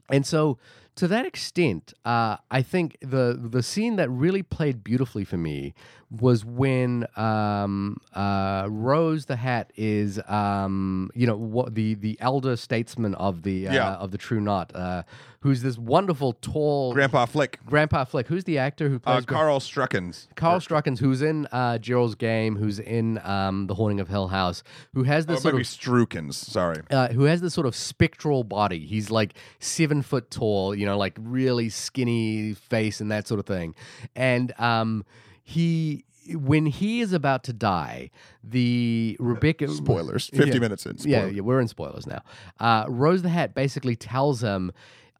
[0.09, 0.57] and so,
[0.95, 5.73] to that extent, uh, I think the the scene that really played beautifully for me
[6.11, 12.55] was when um, uh, Rose the Hat is, um, you know, what the the elder
[12.55, 13.93] statesman of the uh, Yeah.
[13.95, 15.03] of the True Knot, uh,
[15.41, 18.25] who's this wonderful tall Grandpa Flick, Grandpa Flick.
[18.27, 20.27] Who's the actor who uh, plays Gra- Carl Struckens.
[20.35, 24.63] Carl Struckens, who's in uh, Gerald's Game, who's in um, The Haunting of Hill House,
[24.95, 26.33] who has Oh, this sort maybe of Strukens.
[26.33, 26.81] Sorry.
[26.89, 28.79] uh, who has this sort of spectral body.
[28.85, 33.45] He's like seven foot tall, you know, like really skinny face and that sort of
[33.45, 33.75] thing.
[34.15, 35.05] And um,
[35.49, 38.11] he, when he is about to die,
[38.43, 40.27] the Rebecca Spoilers.
[40.27, 40.59] Fifty Yeah.
[40.59, 40.95] minutes in.
[40.99, 42.21] Yeah, yeah, we're in spoilers now.
[42.59, 44.71] Uh, Rose the Hat basically tells him.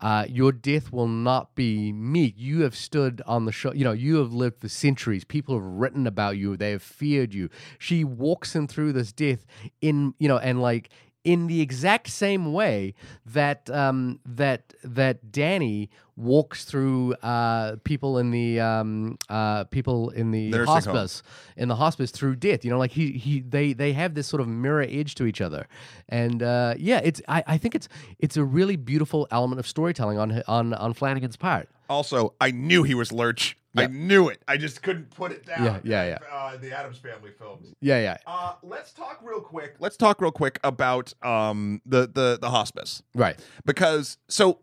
[0.02, 2.34] Uh, your death will not be meek.
[2.38, 3.74] You have stood on the show.
[3.74, 5.26] You know, you have lived for centuries.
[5.26, 6.56] People have written about you.
[6.56, 7.50] They have feared you.
[7.80, 9.46] She walks him through this death
[9.82, 10.88] in, you know, and like
[11.24, 12.94] in the exact same way
[13.26, 20.32] that um, that that Danny walks through uh, people in the um, uh, people in
[20.32, 20.76] the Nursing home.
[20.76, 21.24] hospice
[21.58, 22.64] in the hospice through death.
[22.64, 25.42] You know, like he he they they have this sort of mirror edge to each
[25.42, 25.68] other,
[26.08, 27.90] and uh, yeah, it's I, I think it's
[28.20, 31.70] it's a really beautiful element of storytelling on on on Flanagan's part.
[31.90, 33.58] Also, I knew he was Lurch.
[33.76, 34.42] I knew it.
[34.48, 35.64] I just couldn't put it down.
[35.64, 36.36] Yeah, yeah, yeah.
[36.36, 37.74] Uh, the Addams Family films.
[37.82, 39.76] Yeah, yeah, Uh, let's talk real quick.
[39.80, 43.40] Let's talk real quick about um the the the hospice right.
[43.66, 44.60] because so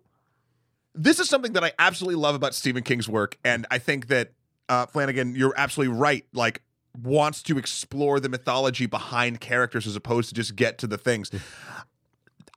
[0.94, 4.32] this is something that I absolutely love about Stephen King's work, and I think that
[4.68, 6.24] uh, Flanagan, you're absolutely right.
[6.32, 6.62] Like
[7.02, 11.30] wants to explore the mythology behind characters as opposed to just get to the things.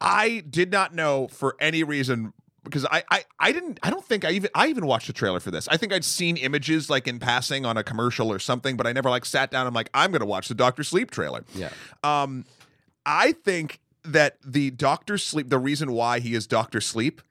[0.01, 2.33] I did not know for any reason
[2.63, 5.39] because I, I I didn't I don't think I even I even watched the trailer
[5.39, 5.67] for this.
[5.67, 8.91] I think I'd seen images like in passing on a commercial or something, but I
[8.91, 11.43] never like sat down and like I'm gonna watch the Doctor Sleep trailer.
[11.55, 11.69] Yeah.
[12.03, 12.45] Um,
[13.05, 17.21] I think that the Doctor Sleep, the reason why he is Doctor Sleep,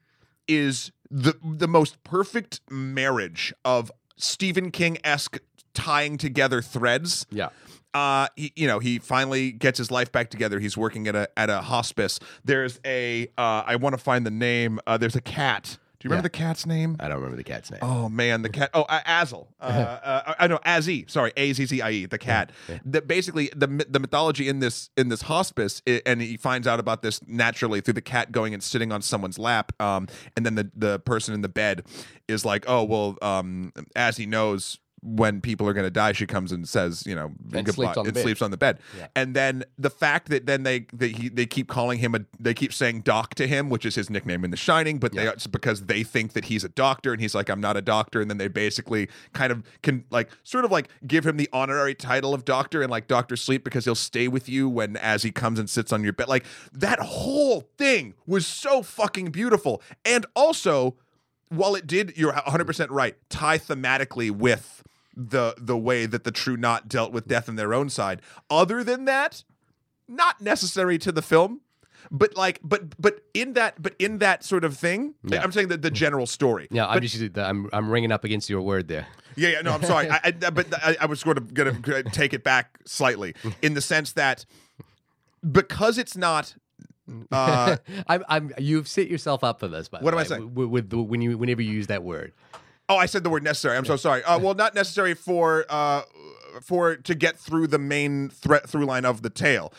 [0.47, 5.39] is the the most perfect marriage of Stephen King esque
[5.74, 7.26] tying together threads.
[7.31, 7.51] Yeah.
[7.95, 10.61] Uh, he, you know, he finally gets his life back together.
[10.61, 12.20] He's working at a at a hospice.
[12.45, 14.78] There's a uh, I want to find the name.
[14.86, 15.78] Uh, there's a cat.
[16.01, 16.39] Do you remember Yeah.
[16.39, 16.97] the cat's name?
[17.01, 17.80] I don't remember the cat's name.
[17.82, 18.70] Oh man, the cat.
[18.72, 19.49] Oh, uh, Azel.
[19.61, 21.11] Uh, uh, I know Azzy.
[21.11, 22.07] Sorry, A Z Z I E.
[22.07, 22.53] The cat.
[22.84, 26.78] That basically the the mythology in this in this hospice, i and he finds out
[26.78, 29.72] about this naturally through the cat going and sitting on someone's lap.
[29.80, 31.84] Um, and then the the person in the bed
[32.28, 34.78] is like, oh well, um, as he knows.
[35.03, 37.97] When people are going to die, she comes and says, "You know, And goodbye," sleeps
[37.97, 38.23] on the and bed.
[38.23, 38.79] sleeps on the bed.
[38.97, 39.07] Yeah.
[39.15, 42.55] And then the fact that then they they he, they keep calling him a they
[42.55, 45.47] keep saying Doc to him, which is his nickname in The Shining, but they it's
[45.47, 48.29] because they think that he's a doctor and he's like I'm not a doctor, and
[48.31, 52.35] then they basically kind of can like sort of like give him the honorary title
[52.35, 55.59] of doctor and like Doctor Sleep because he'll stay with you when as he comes
[55.59, 56.29] and sits on your bed.
[56.29, 60.97] Like that whole thing was so fucking beautiful, and also
[61.51, 64.83] while it did, you're 100 percent right, tie thematically with
[65.19, 68.23] the the way that the True Knot dealt with death on their own side.
[68.49, 69.43] Other than that,
[70.07, 71.61] not necessary to the film.
[72.12, 75.43] But like, but but in that, but in that sort of thing, Yeah.
[75.43, 76.69] I'm saying that the general story.
[76.71, 79.09] Yeah, I'm But- just I'm I'm ringing up against your word there.
[79.37, 79.61] yeah, yeah.
[79.62, 80.09] No, I'm sorry.
[80.11, 83.81] I, I, but I, I was sort of gonna take it back slightly in the
[83.81, 84.47] sense that
[85.51, 86.55] because it's not.
[87.33, 89.89] Uh, I'm, I'm you've set yourself up for this.
[89.89, 90.55] By the What am I saying?
[90.55, 92.33] With, with the, when you whenever you use that word.
[92.89, 93.76] Oh, I said the word necessary.
[93.76, 94.24] I'm so sorry.
[94.24, 96.03] Uh, well, not necessary for uh,
[96.62, 99.72] for to get through the main threat through line of the tale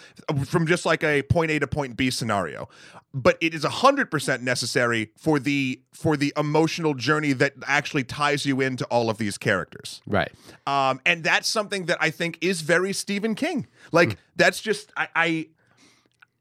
[0.45, 2.69] from just like a point A to point B scenario.
[3.11, 8.45] But it is hundred percent necessary for the for the emotional journey that actually ties
[8.45, 10.01] you into all of these characters.
[10.05, 10.31] Right.
[10.67, 13.65] Um, and that's something that I think is very Stephen King.
[13.91, 15.47] Like that's just I, I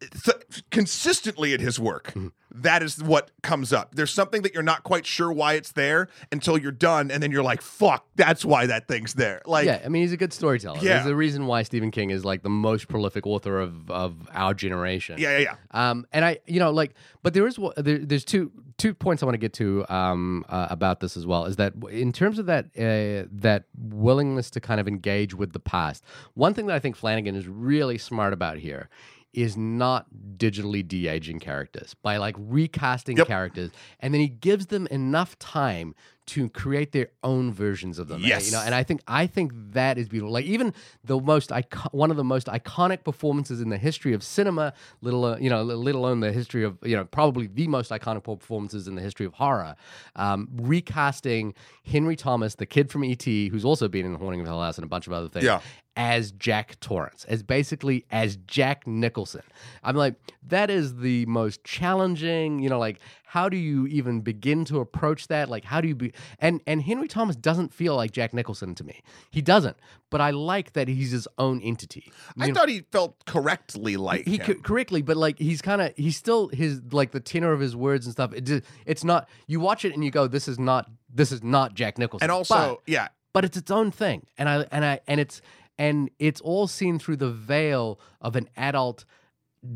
[0.00, 2.28] th- consistently in his work, Mm-hmm.
[2.62, 3.94] that is what comes up.
[3.94, 7.30] There's something that you're not quite sure why it's there until you're done, and then
[7.30, 10.32] you're like, "Fuck, that's why that thing's there." Like, yeah, I mean, he's a good
[10.32, 10.78] storyteller.
[10.80, 10.94] Yeah.
[10.94, 14.54] There's a reason why Stephen King is like the most prolific author of, of our
[14.54, 15.18] generation.
[15.18, 15.90] yeah, yeah, yeah.
[15.90, 19.26] Um, and I, you know, like, but there is there, there's two two points I
[19.26, 21.44] want to get to um, uh, about this as well.
[21.46, 25.60] Is that in terms of that uh, that willingness to kind of engage with the
[25.60, 26.04] past.
[26.34, 28.88] One thing that I think Flanagan is really smart about here
[29.34, 30.06] is not
[30.36, 33.26] digitally de-aging characters by like recasting Yep.
[33.26, 33.70] characters
[34.00, 35.94] and then he gives them enough time
[36.26, 38.46] to create their own versions of them Yes.
[38.46, 40.72] you know and i think i think that is beautiful like even
[41.04, 45.24] the most icon- one of the most iconic performances in the history of cinema little
[45.24, 48.86] uh, you know let alone the history of you know probably the most iconic performances
[48.88, 49.74] in the history of horror
[50.16, 51.54] um, recasting
[51.84, 54.78] henry thomas the kid from et who's also been in the haunting of hill house
[54.78, 55.60] and a bunch of other things Yeah.
[55.98, 59.42] As Jack Torrance, as basically as Jack Nicholson.
[59.82, 60.14] I'm like,
[60.46, 65.26] that is the most challenging, you know, like how do you even begin to approach
[65.26, 65.48] that?
[65.50, 68.84] Like how do you be and and Henry Thomas doesn't feel like Jack Nicholson to
[68.84, 69.02] me.
[69.32, 69.76] He doesn't.
[70.08, 72.10] But I like that he's his own entity.
[72.38, 75.92] I know, thought he felt correctly like he co- correctly, but like he's kind of
[75.96, 78.32] he's still his like the tenor of his words and stuff.
[78.32, 81.74] It it's not you watch it and you go, this is not this is not
[81.74, 82.22] Jack Nicholson.
[82.24, 85.42] and also, But- yeah, but it's its own thing and i and i and it's
[85.78, 89.04] and it's all seen through the veil of an adult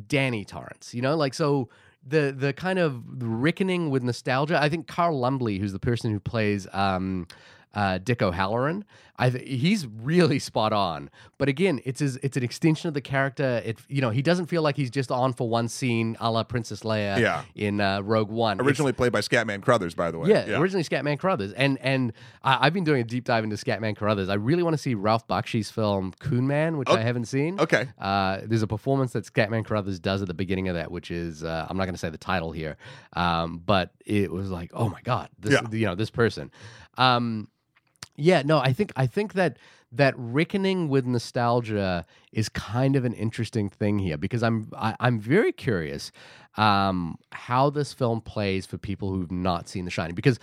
[0.07, 1.17] danny torrance you know?
[1.17, 1.69] Like so
[2.07, 6.19] the the kind of reckoning with nostalgia i think carl lumbly who's the person who
[6.19, 7.27] plays um
[7.75, 8.85] uh, Dick O'Halloran,
[9.19, 11.11] I th- he's really spot on.
[11.39, 13.61] But again, it's his, it's an extension of the character.
[13.65, 16.43] It you know he doesn't feel like he's just on for one scene, a la
[16.45, 17.43] Princess Leia Yeah.
[17.55, 18.57] in uh, Rogue One.
[18.57, 20.31] It's- originally played by Scatman Crothers, by the way.
[20.31, 23.97] yeah, originally Scatman Crothers, and and I, I've been doing a deep dive into Scatman
[23.97, 24.31] Crothers.
[24.31, 27.61] I really want to see Ralph Bakshi's film Coon Man, which I haven't seen.
[27.61, 27.89] Okay.
[28.01, 31.45] Uh, there's a performance that Scatman Crothers does at the beginning of that, which is
[31.45, 32.79] uh, I'm not going to say the title here,
[33.13, 35.61] um, but it was like, oh my god, this Yeah.
[35.71, 36.51] you know this person.
[36.99, 37.49] Um,
[38.17, 39.59] yeah, no, I think I think that
[39.93, 45.19] that reckoning with nostalgia is kind of an interesting thing here because I'm I, I'm
[45.21, 46.13] very curious
[46.57, 50.39] um, how this film plays for people who've not seen The Shining because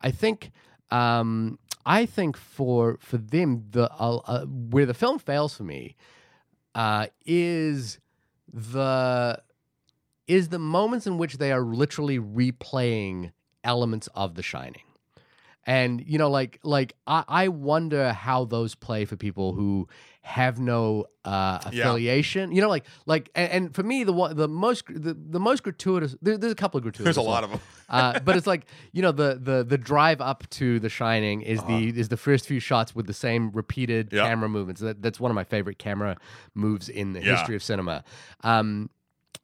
[0.00, 0.52] I think
[0.90, 5.96] um, I think for for them the uh, uh, where the film fails for me
[6.74, 7.98] uh, is
[8.52, 9.42] the
[10.26, 14.82] is the moments in which they are literally replaying elements of The Shining.
[15.66, 19.88] And you know, like like I, I wonder how those play for people who
[20.22, 21.68] have no uh, Yeah.
[21.68, 22.52] affiliation.
[22.52, 25.62] You know, like like and, and for me the one the most the, the most
[25.62, 27.04] gratuitous there, there's a couple of gratuitous.
[27.04, 27.28] There's a ones.
[27.32, 27.60] lot of them.
[27.88, 31.62] uh, but it's like you know the the the drive up to The Shining is
[31.64, 34.26] the is the first few shots with the same repeated Uh-huh.
[34.28, 34.80] Camera movements.
[34.82, 36.16] That, that's one of my favorite camera
[36.54, 37.36] moves in the Yeah.
[37.36, 38.04] history of cinema.
[38.42, 38.90] Um,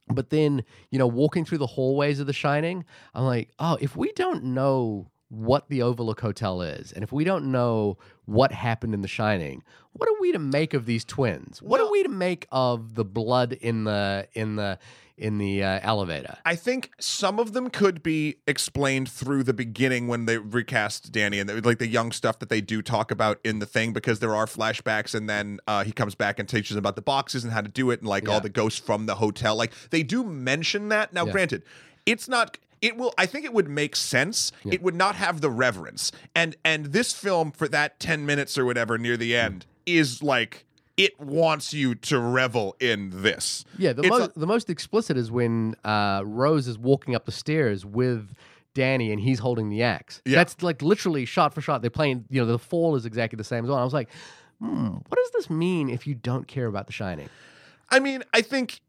[0.07, 3.95] but then you know walking through the hallways of The Shining, I'm like, oh, if
[3.95, 8.93] we don't know what the Overlook Hotel is, and if we don't know what happened
[8.93, 9.63] in The Shining,
[9.93, 11.61] what are we to make of these twins?
[11.61, 14.77] What Well- are we to make of the blood in the in the
[15.17, 16.37] in the uh, elevator?
[16.45, 21.39] I think some of them could be explained through the beginning when they recast Danny
[21.39, 24.19] and the, like the young stuff that they do talk about in the thing because
[24.19, 27.43] there are flashbacks and then uh, he comes back and teaches them about the boxes
[27.45, 28.33] and how to do it and like Yeah.
[28.33, 29.55] all the ghosts from the hotel.
[29.55, 31.13] Like they do mention that.
[31.13, 31.31] Now, Yeah.
[31.31, 31.63] granted,
[32.05, 32.57] it's not.
[32.81, 33.13] It will.
[33.17, 34.51] I think it would make sense.
[34.65, 36.11] It would not have the reverence.
[36.35, 40.65] And and this film for that ten minutes or whatever near the end is like
[40.97, 43.65] it wants you to revel in this.
[43.77, 47.31] Yeah, the most a- the most explicit is when uh, Rose is walking up the
[47.31, 48.33] stairs with
[48.73, 50.21] Danny and he's holding the axe.
[50.25, 50.35] Yeah.
[50.37, 51.81] That's like literally shot for shot.
[51.81, 52.25] They're playing.
[52.29, 53.79] You know, the fall is exactly the same as well.
[53.79, 54.09] I was like,
[54.59, 57.29] hmm, what does this mean if you don't care about The Shining?
[57.89, 58.81] I mean, I think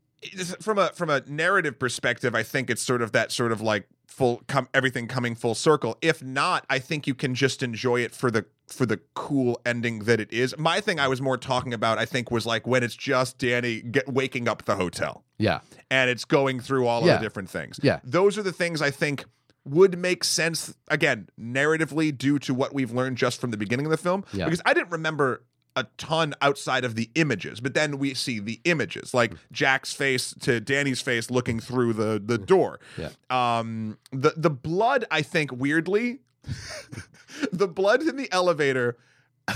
[0.60, 3.88] from a from a narrative perspective, I think it's sort of that sort of like
[4.06, 5.96] full come everything coming full circle.
[6.02, 10.00] If not, I think you can just enjoy it for the for the cool ending
[10.00, 10.56] that it is.
[10.58, 13.80] My thing I was more talking about, I think, was like when it's just Danny
[13.82, 15.60] get, waking up the hotel Yeah,
[15.90, 17.14] and it's going through all Yeah.
[17.14, 17.78] of the different things.
[17.82, 18.00] Yeah.
[18.04, 19.24] Those are the things I think
[19.64, 23.90] would make sense again narratively due to what we've learned just from the beginning of
[23.90, 24.46] the film Yeah.
[24.46, 25.44] because I didn't remember
[25.76, 30.34] a ton outside of the images but then we see the images like Jack's face
[30.40, 33.10] to Danny's face looking through the the door Yeah.
[33.30, 36.20] um the the blood I think weirdly
[37.52, 38.98] the blood in the elevator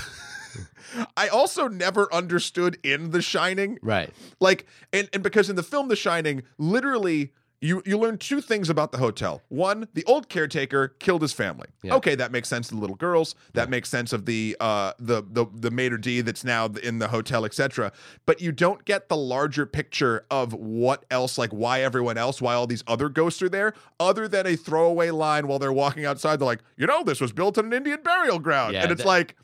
[1.15, 4.09] I also never understood in The Shining right.
[4.39, 8.69] like and, and because in the film the shining literally you you learn two things
[8.69, 9.41] about the hotel.
[9.49, 11.67] One, the old caretaker killed his family.
[11.81, 11.95] Yeah.
[11.95, 12.67] Okay, that makes sense.
[12.67, 13.33] To the little girls.
[13.53, 17.07] That makes sense of the uh the the the maitre d that's now in the
[17.07, 17.91] hotel, etc.
[18.27, 22.53] But you don't get the larger picture of what else, like why everyone else, why
[22.53, 26.39] all these other ghosts are there, other than a throwaway line while they're walking outside.
[26.39, 29.01] They're like, you know, this was built on an Indian burial ground, Yeah, and it's
[29.01, 29.35] that- like,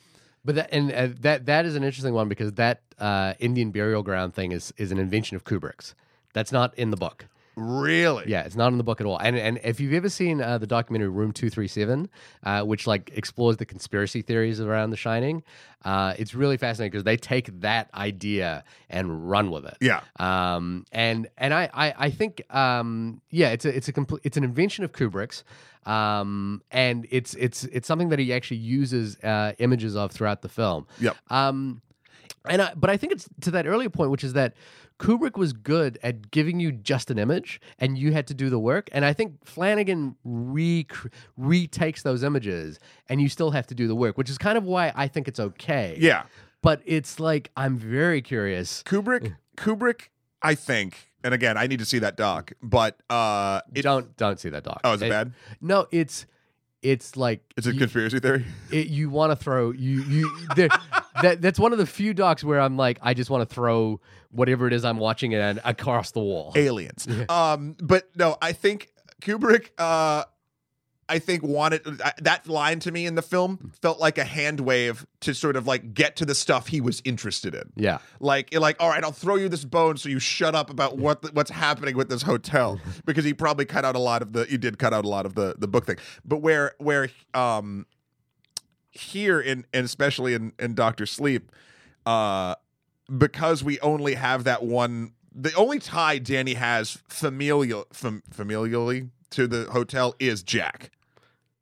[0.45, 4.03] But that and uh, that that is an interesting one because that uh, Indian burial
[4.03, 5.95] ground thing is is an invention of Kubrick's.
[6.33, 7.25] That's not in the book.
[7.55, 8.25] Really?
[8.27, 9.17] Yeah, it's not in the book at all.
[9.17, 12.09] And and if you've ever seen uh, the documentary Room Two Three Seven,
[12.43, 15.43] uh, which like explores the conspiracy theories around The Shining,
[15.85, 19.77] uh, it's really fascinating because they take that idea and run with it.
[19.81, 20.01] Yeah.
[20.19, 24.37] Um, and and I I, I think um, yeah, it's a it's a complete it's
[24.37, 25.43] an invention of Kubrick's.
[25.85, 30.47] Um, and it's it's it's something that he actually uses uh, images of throughout the
[30.47, 30.87] film.
[30.99, 31.17] Yep.
[31.29, 31.81] Um,
[32.45, 34.53] and I, but I think it's to that earlier point, which is that
[34.99, 38.59] Kubrick was good at giving you just an image, and you had to do the
[38.59, 38.89] work.
[38.91, 40.87] And I think Flanagan re
[41.37, 42.79] retakes those images,
[43.09, 45.27] and you still have to do the work, which is kind of why I think
[45.27, 45.97] it's okay.
[45.99, 46.23] Yeah.
[46.61, 48.83] But it's like I'm very curious.
[48.83, 50.09] Kubrick, Kubrick,
[50.41, 54.39] I think, and again, I need to see that doc, but uh, it, don't don't
[54.39, 54.81] see that doc.
[54.83, 55.33] oh, is it bad?
[55.59, 56.25] No, it's
[56.83, 58.45] it's like It's a you- conspiracy theory.
[58.71, 60.69] it, you want to throw you you there,
[61.21, 63.99] that that's one of the few docs where I'm like I just want to throw
[64.31, 66.53] whatever it is I'm watching it and across the wall.
[66.55, 67.07] Aliens.
[67.29, 69.69] Um, but no, I think Kubrick.
[69.77, 70.23] Uh,
[71.09, 74.61] I think wanted uh, that line to me in the film felt like a hand
[74.61, 77.71] wave to sort of like get to the stuff he was interested in.
[77.75, 77.99] Yeah.
[78.19, 81.21] Like, like, all right, I'll throw you this bone so you shut up about what
[81.21, 84.47] the, what's happening with this hotel because he probably cut out a lot of the.
[84.49, 87.85] You did cut out a lot of the the book thing, but where where um
[88.91, 91.51] here in and especially in in Doctor Sleep,
[92.05, 92.55] uh,
[93.17, 95.13] because we only have that one.
[95.35, 100.91] The only tie Danny has familial fam, familially to the hotel is Jack.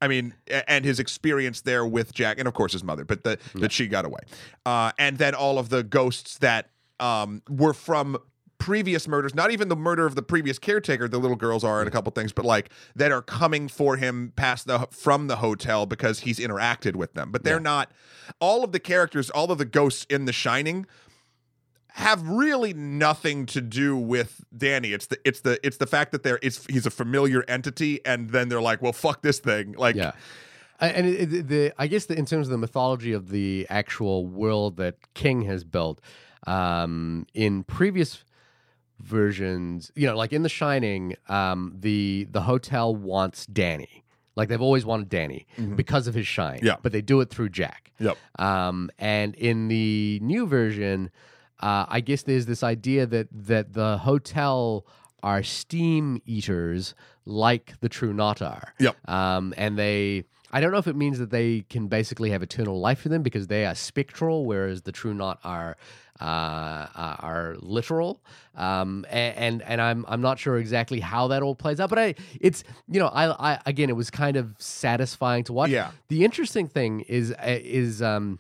[0.02, 0.34] I mean,
[0.68, 3.88] and his experience there with Jack, and of course his mother, but the, that she
[3.88, 4.22] got away,
[4.66, 8.18] uh, and then all of the ghosts that um, were from
[8.62, 11.08] previous murders, not even the murder of the previous caretaker.
[11.08, 14.34] The little girls are, and a couple things, but like that are coming for him
[14.36, 17.92] past the from the hotel because he's interacted with them, but they're not.
[18.40, 20.86] All of the characters, all of the ghosts in The Shining
[21.94, 24.94] have really nothing to do with Danny.
[24.94, 28.30] It's the it's the it's the fact that they're it's he's a familiar entity, and
[28.30, 29.74] then they're like, well, fuck this thing.
[29.74, 30.12] Like, Yeah.
[30.80, 34.26] And it, it- the I guess the, in terms of the mythology of the actual
[34.26, 36.02] world that King has built,
[36.48, 38.24] um, in previous
[39.00, 44.04] versions, you know, like in The Shining, um, the the hotel wants Danny.
[44.36, 46.58] Like they've always wanted Danny because of his shine.
[46.60, 46.66] Mm-hmm.
[46.68, 46.76] Yeah.
[46.82, 47.92] But they do it through Jack.
[48.00, 48.18] Yep.
[48.40, 51.12] Um, and in the new version,
[51.62, 54.86] uh, I guess there's this idea that that the hotel
[55.24, 56.96] are steam eaters
[57.26, 58.74] like the True Knot are.
[58.80, 59.10] Yep.
[59.10, 62.80] Um, and they, I don't know if it means that they can basically have eternal
[62.80, 65.78] life for them because they are spectral, whereas the True Knot are
[66.20, 68.22] uh, are are literal.
[68.56, 72.16] Um, and and I'm I'm not sure exactly how that all plays out, but I
[72.40, 75.70] it's you know I I again it was kind of satisfying to watch.
[75.70, 75.92] Yeah.
[76.10, 78.40] The interesting thing is uh, is um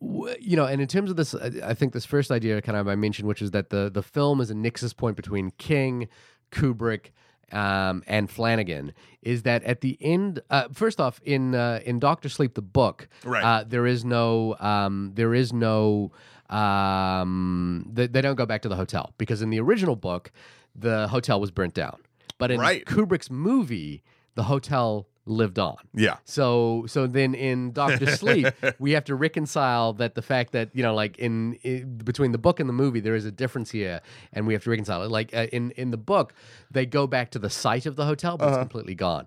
[0.00, 2.94] you know, and in terms of this, I think this first idea kind of I
[2.94, 6.08] mentioned, which is that the the film is a nexus point between King,
[6.50, 7.10] Kubrick,
[7.52, 8.92] um, and Flanagan.
[9.22, 10.40] Is that at the end?
[10.48, 13.44] Uh, first off, in uh, in Doctor Sleep, the book, Right.
[13.44, 16.12] Uh, there is no um, there is no
[16.48, 20.32] um, they, they don't go back to the hotel because in the original book,
[20.74, 21.98] the hotel was burnt down,
[22.38, 22.84] but in Right.
[22.84, 24.02] Kubrick's movie,
[24.34, 25.76] the hotel lived on.
[25.94, 30.70] yeah, So so then in Doctor Sleep, we have to reconcile that the fact that
[30.74, 33.70] you know like in, in between the book and the movie there is a difference
[33.70, 34.00] here,
[34.32, 35.10] and we have to reconcile it.
[35.10, 36.34] Like uh, in in the book,
[36.70, 39.26] they go back to the site of the hotel, but it's completely gone.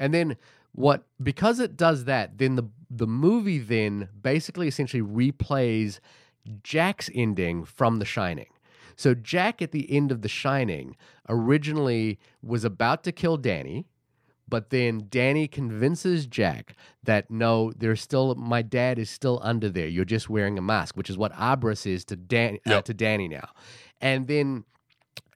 [0.00, 0.36] And then
[0.72, 6.00] what because it does that, then the the movie then basically essentially replays
[6.62, 8.48] Jack's ending from The Shining.
[8.96, 10.96] So Jack at the end of The Shining
[11.28, 13.86] originally was about to kill Danny,
[14.48, 19.88] but then Danny convinces Jack that no, there's still my dad is still under there.
[19.88, 23.28] You're just wearing a mask, which is what Abra says to Dan uh, to Danny
[23.28, 23.48] now.
[24.00, 24.64] And then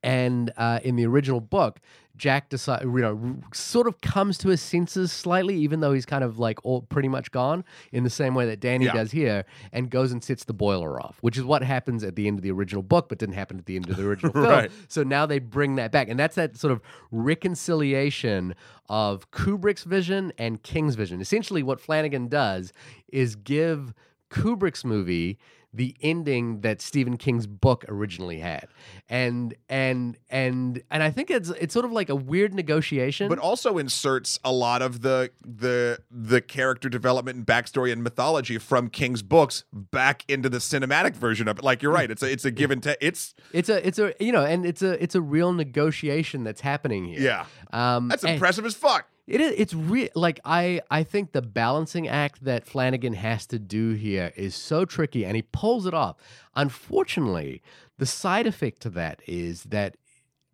[0.02, 1.80] and uh, in the original book,
[2.18, 6.22] Jack decide, you know, sort of comes to his senses slightly, even though he's kind
[6.24, 8.92] of like all pretty much gone, in the same way that Danny Yeah.
[8.92, 12.26] does here, and goes and sets the boiler off, which is what happens at the
[12.26, 14.44] end of the original book, but didn't happen at the end of the original film.
[14.44, 14.70] Right.
[14.88, 18.54] So now they bring that back, and that's that sort of reconciliation
[18.88, 21.20] of Kubrick's vision and King's vision.
[21.20, 22.72] Essentially, what Flanagan does
[23.12, 23.94] is give
[24.30, 25.38] Kubrick's movie
[25.72, 28.68] the ending that Stephen King's book originally had.
[29.08, 33.28] And and and and I think it's it's sort of like a weird negotiation.
[33.28, 38.58] but also inserts a lot of the the the character development and backstory and mythology
[38.58, 41.64] from King's books back into the cinematic version of it.
[41.64, 42.98] Like you're right, it's a it's a give and take.
[43.00, 46.62] It's it's a it's a you know, and it's a it's a real negotiation that's
[46.62, 47.20] happening here.
[47.20, 49.06] yeah, Um that's impressive as fuck.
[49.28, 49.54] It is.
[49.58, 50.08] It's real.
[50.14, 54.84] Like I, I think the balancing act that Flanagan has to do here is so
[54.84, 56.16] tricky, and he pulls it off.
[56.56, 57.62] Unfortunately,
[57.98, 59.96] the side effect to that is that,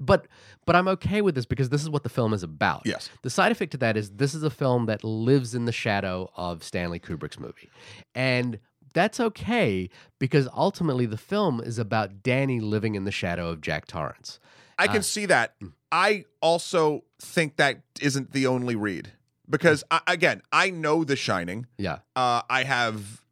[0.01, 0.27] but,
[0.67, 2.83] but I'm okay with this because this is what the film is about.
[2.85, 3.11] Yes.
[3.23, 6.31] The side effect to that is this is a film that lives in the shadow
[6.37, 7.71] of Stanley Kubrick's movie,
[8.15, 8.59] and
[8.93, 13.87] that's okay because ultimately the film is about Danny living in the shadow of Jack
[13.87, 14.39] Torrance.
[14.79, 15.55] I can Uh, see that.
[15.95, 19.13] I also think that isn't the only read
[19.49, 21.67] because I, again, I know The Shining.
[21.79, 21.99] Yeah.
[22.17, 23.23] Uh, I have.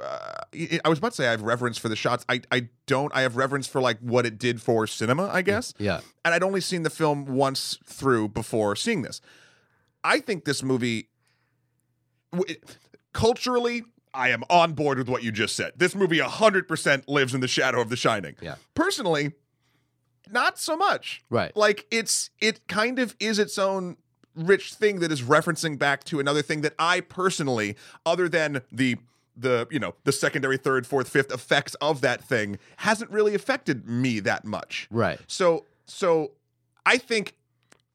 [0.00, 2.24] Uh, I was about to say I have reverence for the shots.
[2.28, 3.12] I, I don't.
[3.16, 5.74] I have reverence for like what it did for cinema, I guess.
[5.78, 6.02] Yeah.
[6.24, 9.20] And I'd only seen the film once through before seeing this.
[10.04, 11.08] I think this movie,
[12.32, 12.54] w-
[13.12, 15.72] culturally, I am on board with what you just said.
[15.76, 18.36] This movie 100% lives in the shadow of The Shining.
[18.40, 18.56] Yeah.
[18.74, 19.32] Personally,
[20.30, 21.22] not so much.
[21.30, 21.54] Right.
[21.56, 23.96] Like it's it kind of is its own
[24.34, 28.96] rich thing that is referencing back to another thing that I personally, other than the
[29.36, 33.88] the you know the secondary, third, fourth, fifth effects of that thing, hasn't really affected
[33.88, 34.88] me that much.
[34.90, 35.18] Right.
[35.26, 36.32] So so
[36.86, 37.34] I think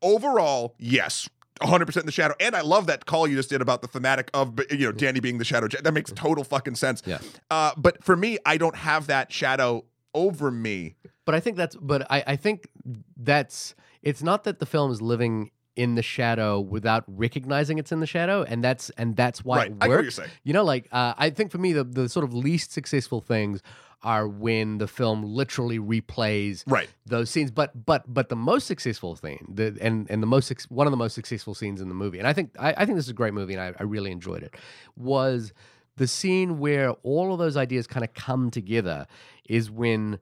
[0.02, 1.30] overall, yes.
[1.62, 2.34] 100% in the shadow.
[2.40, 5.20] And I love that call you just did about the thematic of, you know, Danny
[5.20, 5.68] being the shadow.
[5.68, 7.04] That makes total fucking sense.
[7.06, 7.20] Yeah.
[7.52, 9.84] Uh, but for me, I don't have that shadow
[10.14, 10.96] over me.
[11.26, 12.70] But I think that's but I, I think
[13.18, 18.00] that's it's not that the film is living in the shadow without recognizing it's in
[18.00, 19.72] the shadow, and that's and that's why right.
[19.72, 20.16] it I get what you're works.
[20.16, 20.30] saying.
[20.44, 23.62] You know, like uh, I think for me the the sort of least successful things
[24.02, 26.88] are when the film literally replays Right.
[27.06, 27.52] those scenes.
[27.52, 30.98] But but but the most successful thing, the and and the most one of the
[30.98, 33.14] most successful scenes in the movie, and I think I, I think this is a
[33.14, 34.56] great movie, and I, I really enjoyed it,
[34.98, 35.54] was
[36.00, 39.06] the scene where all of those ideas kind of come together.
[39.48, 40.20] Is when.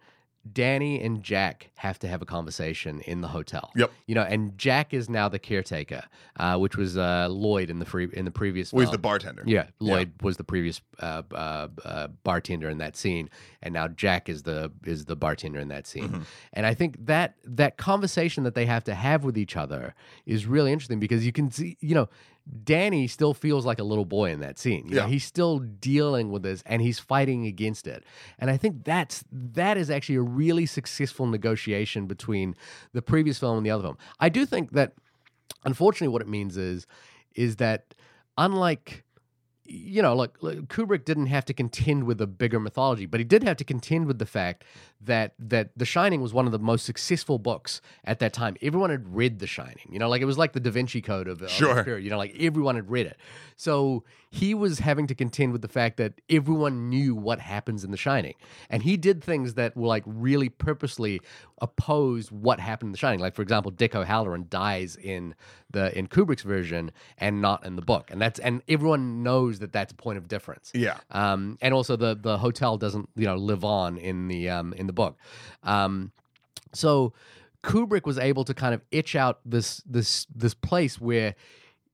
[0.53, 3.69] Danny and Jack have to have a conversation in the hotel.
[3.75, 3.91] Yep.
[4.05, 6.03] You know, and Jack is now the caretaker,
[6.37, 8.67] uh, which was uh, Lloyd in the free in the previous.
[8.67, 8.91] Is film.
[8.91, 9.43] the bartender?
[9.45, 13.29] Yeah, Lloyd was the previous uh, uh, uh, bartender in that scene,
[13.61, 16.07] and now Jack is the is the bartender in that scene.
[16.07, 16.21] Mm-hmm.
[16.53, 20.45] And I think that that conversation that they have to have with each other is
[20.45, 22.07] really interesting because you can see, you know,
[22.63, 24.87] Danny still feels like a little boy in that scene.
[24.87, 25.07] You know, Yeah.
[25.09, 28.03] he's still dealing with this and he's fighting against it.
[28.39, 32.55] And I think that's that is actually a really successful negotiation between
[32.93, 33.97] the previous film and the other film.
[34.19, 34.93] I do think that
[35.65, 36.87] unfortunately what it means is
[37.35, 37.93] is that
[38.37, 39.03] unlike
[39.67, 43.43] you know, like Kubrick didn't have to contend with a bigger mythology, but he did
[43.43, 44.63] have to contend with the fact
[45.01, 48.55] that that The Shining was one of the most successful books at that time.
[48.61, 49.89] Everyone had read The Shining.
[49.91, 51.97] You know, like it was like the Da Vinci Code of, of Sure.
[51.97, 53.17] You know, like everyone had read it.
[53.55, 57.91] So he was having to contend with the fact that everyone knew what happens in
[57.91, 58.35] The Shining,
[58.69, 61.21] and he did things that were like really purposely
[61.59, 63.19] opposed what happened in The Shining.
[63.19, 65.35] Like for example, Dick O'Halloran dies in
[65.71, 69.71] the in Kubrick's version and not in the book, and that's and everyone knows that
[69.71, 70.71] that's a point of difference.
[70.73, 70.97] Yeah.
[71.11, 74.87] Um, and also the the hotel doesn't you know live on in the um, in
[74.87, 75.17] the book.
[75.63, 76.11] Um,
[76.73, 77.13] so
[77.63, 81.35] Kubrick was able to kind of itch out this this this place where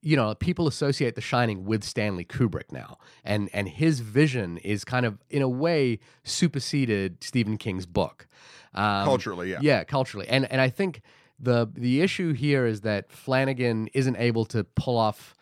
[0.03, 4.83] you know people associate The Shining with Stanley Kubrick now, and and his vision is
[4.83, 8.27] kind of in a way superseded Stephen King's book.
[8.75, 9.59] Um, Culturally, yeah.
[9.61, 11.01] yeah, culturally, and and I think
[11.39, 15.33] the the issue here is that Flanagan isn't able to pull off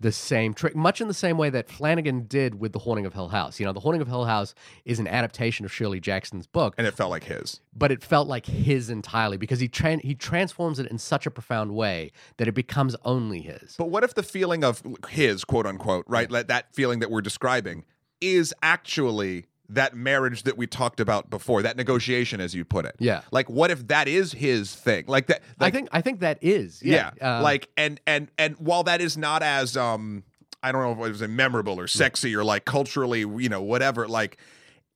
[0.00, 3.14] the same trick, much in the same way that Flanagan did with The Haunting of
[3.14, 3.58] Hill House.
[3.58, 6.86] You know, The Haunting of Hill House is an adaptation of Shirley Jackson's book, And
[6.86, 7.60] it felt like his.
[7.76, 11.30] but it felt like his entirely because he tran- he transforms it in such a
[11.32, 13.74] profound way that it becomes only his.
[13.76, 16.28] But what if the feeling of his, quote unquote, right?
[16.30, 17.84] That feeling that we're describing
[18.20, 22.96] is actually that marriage that we talked about before, that negotiation, as you put it.
[22.98, 23.22] Yeah.
[23.30, 25.04] Like, what if that is his thing?
[25.06, 25.42] Like that.
[25.60, 27.10] I think I think that is yeah.
[27.16, 30.24] yeah, uh, like, and and and while that is not as um,
[30.62, 34.08] I don't know if it was memorable or sexy or like culturally, you know, whatever.
[34.08, 34.38] Like,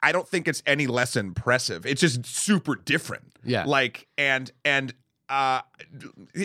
[0.03, 1.87] I don't think it's any less impressive.
[1.87, 3.25] It's just super different.
[3.45, 3.65] Yeah.
[3.67, 4.95] Like, and and
[5.29, 5.61] uh,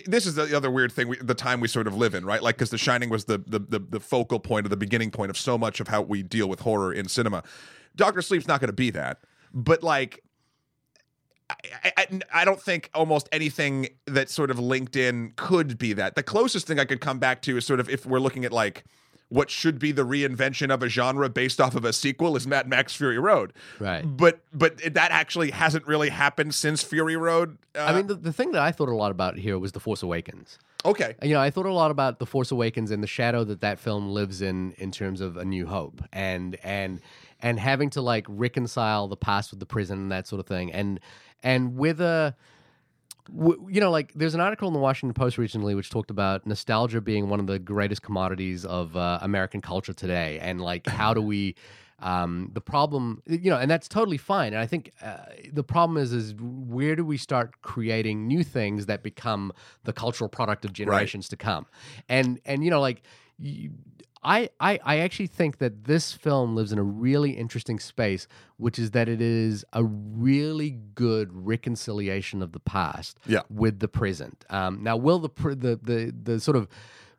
[0.05, 1.07] this is the other weird thing.
[1.07, 2.41] We, the time we sort of live in, right?
[2.41, 5.30] Like, because The Shining was the, the the the focal point or the beginning point
[5.30, 7.43] of so much of how we deal with horror in cinema.
[7.98, 9.19] Doctor Sleep's not going to be that,
[9.53, 10.24] but like.
[11.49, 16.15] I, I, I don't think almost anything that's sort of linked in could be that.
[16.15, 18.52] The closest thing I could come back to is sort of if we're looking at
[18.52, 18.84] like
[19.30, 22.68] what should be the reinvention of a genre based off of a sequel is Mad
[22.68, 23.53] Max Fury Road.
[23.80, 24.02] Right.
[24.02, 27.57] But but that actually hasn't really happened since Fury Road.
[27.76, 29.80] Uh, I mean, the, the thing that I thought a lot about here was The
[29.80, 30.60] Force Awakens.
[30.86, 31.15] okay.
[31.22, 33.80] You know, I thought a lot about The Force Awakens and the shadow that that
[33.80, 37.02] film lives in in terms of A New Hope and and
[37.41, 40.72] and having to like reconcile the past with the prison and that sort of thing.
[40.72, 40.99] And
[41.43, 42.35] and whether
[43.30, 47.01] you know like there's an article in the Washington Post recently which talked about nostalgia
[47.01, 51.22] being one of the greatest commodities of uh, American culture today and like how do
[51.22, 51.55] we
[51.99, 54.53] um, the problem you know and that's totally fine.
[54.53, 55.18] And i think uh,
[55.51, 59.51] the problem is is where do we start creating new things that become
[59.84, 61.65] the cultural product of generations to come?
[62.07, 63.03] And and you know like
[63.39, 63.72] you,
[64.23, 68.27] I, I I actually think that this film lives in a really interesting space,
[68.57, 73.41] which is that it is a really good reconciliation of the past Yeah.
[73.49, 74.44] with the present.
[74.49, 76.68] Um, now, will the, pr- the the the sort of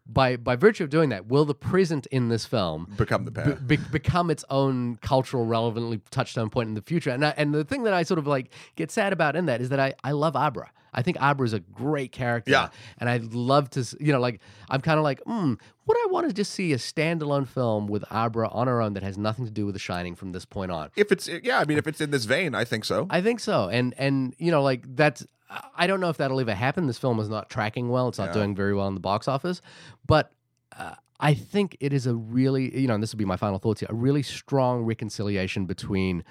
[0.09, 3.67] by by virtue of doing that, will the present in this film Become the past.
[3.67, 7.11] be- become its own cultural relevantly touchstone point in the future.
[7.11, 9.61] And I, and the thing that I sort of like get sad about in that
[9.61, 10.71] is that I I love Abra.
[10.95, 12.51] I think Abra is a great character.
[12.51, 12.71] Yeah.
[12.97, 14.41] And I'd love to, you know, like
[14.71, 15.55] I'm kind of like, hmm,
[15.87, 19.03] would I want to just see a standalone film with Abra on her own that
[19.03, 20.89] has nothing to do with The Shining from this point on?
[20.97, 23.07] If it's yeah, I mean, if it's in this vein, I think so.
[23.11, 23.69] I think so.
[23.69, 25.27] And and you know, like that's
[25.77, 26.87] I don't know if that'll ever happen.
[26.87, 28.09] This film is not tracking well.
[28.09, 28.35] It's not Yeah.
[28.35, 29.63] doing very well in the box office,
[30.07, 30.33] but
[30.79, 33.59] uh, I think it is a really you know, and this will be my final
[33.59, 36.23] thoughts here, a really strong reconciliation between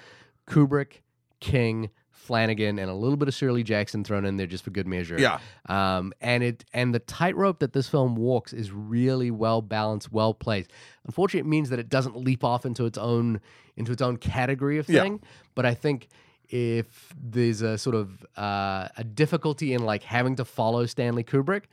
[0.46, 1.02] Kubrick,
[1.40, 4.86] King, Flanagan, and a little bit of Shirley Jackson thrown in there just for good
[4.86, 5.18] measure.
[5.18, 5.38] Yeah.
[5.68, 10.32] Um, and it and the tightrope that this film walks is really well balanced, well
[10.34, 10.70] placed.
[11.06, 13.40] Unfortunately, it means that it doesn't leap off into its own
[13.76, 15.02] into its own category of Yeah.
[15.02, 15.20] thing.
[15.54, 16.08] But I think
[16.48, 21.64] if there's a sort of uh, a difficulty in like having to follow Stanley Kubrick,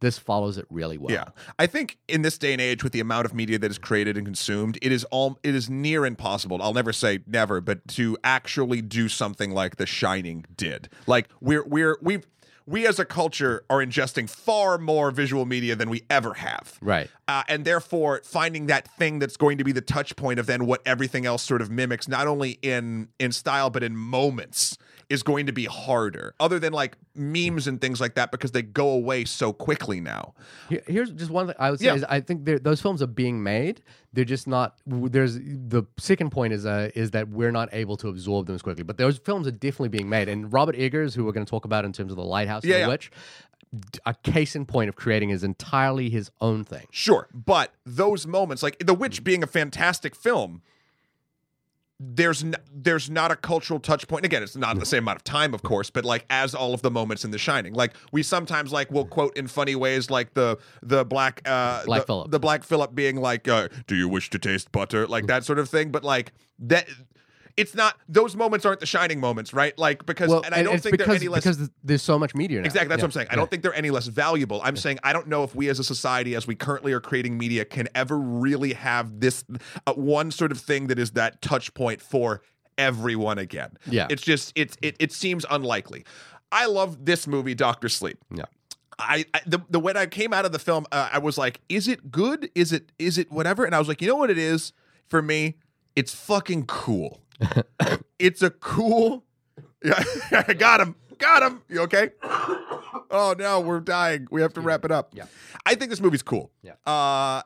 [0.00, 1.12] this follows it really well.
[1.12, 1.24] Yeah,
[1.58, 4.16] I think in this day and age, with the amount of media that is created
[4.16, 6.60] and consumed, it is all it is near impossible.
[6.62, 10.88] I'll never say never, but to actually do something like The Shining did.
[11.06, 12.22] Like we're we're we
[12.66, 16.78] we as a culture are ingesting far more visual media than we ever have.
[16.80, 17.10] Right.
[17.28, 20.66] Uh, and therefore, finding that thing that's going to be the touch point of then
[20.66, 24.78] what everything else sort of mimics, not only in in style but in moments,
[25.14, 26.34] is going to be harder.
[26.38, 30.34] Other than like memes and things like that, because they go away so quickly now.
[30.68, 31.94] Here- Here's just one thing I would say Yeah.
[31.94, 33.80] is I think those films are being made.
[34.12, 34.76] They're just not.
[34.86, 38.62] There's the second point is uh, is that we're not able to absorb them as
[38.62, 38.82] quickly.
[38.84, 40.28] But those films are definitely being made.
[40.28, 42.74] And Robert Eggers, who we're going to talk about in terms of the Lighthouse Yeah,
[42.74, 42.86] and yeah.
[42.86, 43.10] the Witch,
[43.92, 46.86] d- a case in point of creating is entirely his own thing.
[46.90, 50.62] Sure, but those moments, like The Witch being a fantastic film,
[52.00, 54.24] there's n- there's not a cultural touch point.
[54.24, 56.82] Again, it's not the same amount of time, of course, but like as all of
[56.82, 60.34] the moments in The Shining, like we sometimes like will quote in funny ways, like
[60.34, 62.30] the the black uh, Black the, Phillip.
[62.30, 65.58] the black Phillip being like, uh, "Do you wish to taste butter?" Like that sort
[65.58, 65.92] of thing.
[65.92, 66.88] But like that,
[67.56, 67.96] it's not.
[68.08, 69.78] Those moments aren't the Shining moments, right?
[69.78, 72.60] Like because, and I don't think because, they're any less because there's so much media
[72.60, 72.66] now.
[72.66, 72.88] Exactly.
[72.88, 73.04] That's Yeah.
[73.04, 73.28] what I'm saying.
[73.30, 74.60] I don't think they're any less valuable.
[74.64, 77.38] I'm saying I don't know if we as a society, as we currently are creating
[77.38, 79.44] media, can ever really have this
[79.86, 82.42] uh, one sort of thing that is that touch point for
[82.76, 83.70] everyone again.
[83.86, 84.06] Yeah.
[84.10, 86.04] It's just it's it it seems unlikely.
[86.50, 88.18] I love this movie, Doctor Sleep.
[88.34, 88.44] Yeah.
[88.98, 91.60] I, I the, the when I came out of the film, uh, I was like,
[91.68, 92.50] is it good?
[92.54, 93.64] Is it is it whatever?
[93.64, 94.72] And I was like, you know what it is
[95.08, 95.56] for me?
[95.96, 97.20] It's fucking cool.
[98.18, 99.24] It's a cool.
[99.82, 100.02] Yeah,
[100.48, 100.96] I got him.
[101.18, 101.62] Got him.
[101.68, 102.10] You okay?
[103.10, 104.26] Oh no, we're dying.
[104.30, 105.10] We have to wrap it up.
[105.14, 105.26] Yeah.
[105.64, 106.50] I think this movie's cool.
[106.62, 106.72] Yeah.
[106.86, 107.42] Uh,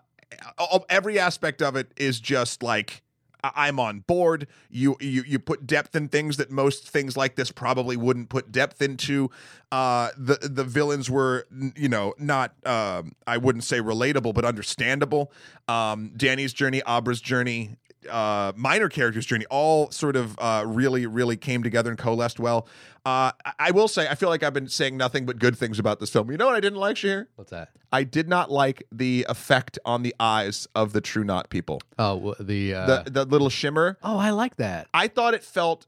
[0.89, 3.03] every aspect of it is just like
[3.43, 4.49] I'm on board.
[4.69, 8.51] You you you put depth in things that most things like this probably wouldn't put
[8.51, 9.31] depth into.
[9.71, 11.47] Uh, the the villains were
[11.77, 15.33] you know not um, I wouldn't say relatable but understandable.
[15.69, 17.77] Um, Danny's journey, Abra's journey,
[18.11, 22.67] uh, minor characters' journey, all sort of uh, really really came together and coalesced well.
[23.05, 25.79] Uh, I- I will say I feel like I've been saying nothing but good things
[25.79, 26.31] about this film.
[26.31, 27.27] You know what I didn't like, Shahir?
[27.37, 27.71] What's that?
[27.93, 31.81] I did not like the effect on the eyes of the True Knot people.
[31.99, 33.97] Oh, wh- the, uh, The the little shimmer.
[34.03, 34.89] oh, I like that.
[34.93, 35.87] I thought it felt,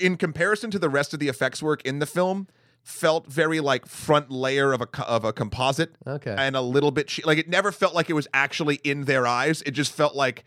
[0.00, 2.48] in comparison to the rest of the effects work in the film,
[2.82, 6.34] felt very like front layer of a co- of a composite Okay.
[6.36, 9.26] and a little bit che- like it never felt like it was actually in their
[9.26, 9.62] eyes.
[9.66, 10.44] It just felt like.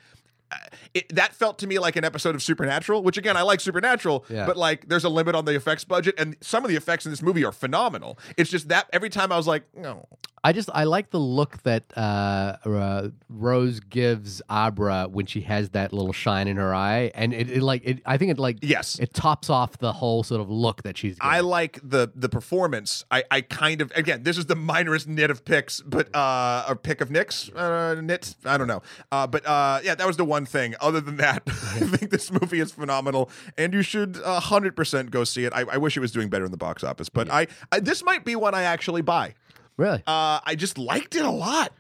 [0.94, 4.26] It, that felt to me like an episode of Supernatural, which again I like Supernatural,
[4.30, 4.46] Yeah.
[4.46, 7.12] but like there's a limit on the effects budget, and some of the effects in
[7.12, 8.18] this movie are phenomenal.
[8.38, 10.08] It's just that every time I was like, no,
[10.44, 15.72] I just I like the look that uh, uh, Rose gives Abra when she has
[15.72, 18.02] that little shine in her eye, and it, it like it.
[18.06, 19.00] I think it like Yes.
[19.00, 21.18] it tops off the whole sort of look that she's.
[21.22, 23.04] I like the the performance.
[23.12, 26.76] I, I kind of again this is the minorest nit of picks, but uh or
[26.76, 28.36] pick of nicks uh, knit.
[28.46, 28.84] I don't know.
[29.12, 30.76] Uh, but uh, yeah, that was the one thing.
[30.80, 35.24] Other than that, I think this movie is phenomenal, and you should hundred percent go
[35.24, 35.54] see it.
[35.54, 38.04] I, I wish it was doing better in the box office, but I, I this
[38.04, 39.34] might be one I actually buy.
[39.78, 40.04] Really.
[40.08, 41.72] Uh, I just liked it a lot.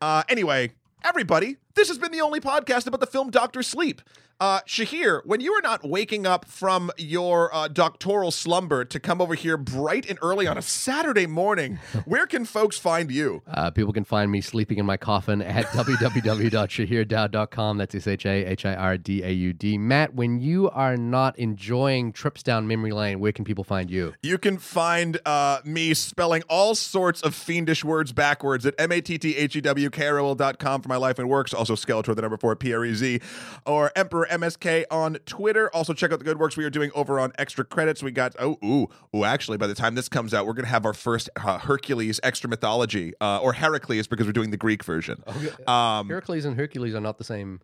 [0.00, 4.00] Uh, anyway, everybody, this has been the only podcast about the film Doctor Sleep.
[4.38, 9.22] Uh, Shahir, when you are not waking up from your uh, doctoral slumber to come
[9.22, 13.42] over here bright and early on a Saturday morning, where can folks find you?
[13.50, 17.78] Uh, people can find me sleeping in my coffin at www.shahirdaud.com.
[17.78, 19.78] That's S H A H I R D A U D.
[19.78, 24.12] Matt, when you are not enjoying trips down memory lane, where can people find you?
[24.22, 30.88] You can find uh, me spelling all sorts of fiendish words backwards at M-A-T-T-H-E-W-K-R-O-L.com for
[30.90, 31.54] my life and works.
[31.68, 33.20] Also Skeletor, the number four, P-R-E-Z,
[33.66, 35.68] or Emperor MSK on Twitter.
[35.74, 38.02] Also check out the good works we are doing over on Extra Credits.
[38.04, 40.70] We got, oh, ooh, ooh, actually, by the time this comes out, we're going to
[40.70, 44.84] have our first uh, Hercules Extra Mythology, uh, or Heracles because we're doing the Greek
[44.84, 45.22] version.
[45.66, 47.60] Um, Heracles and Hercules are not the same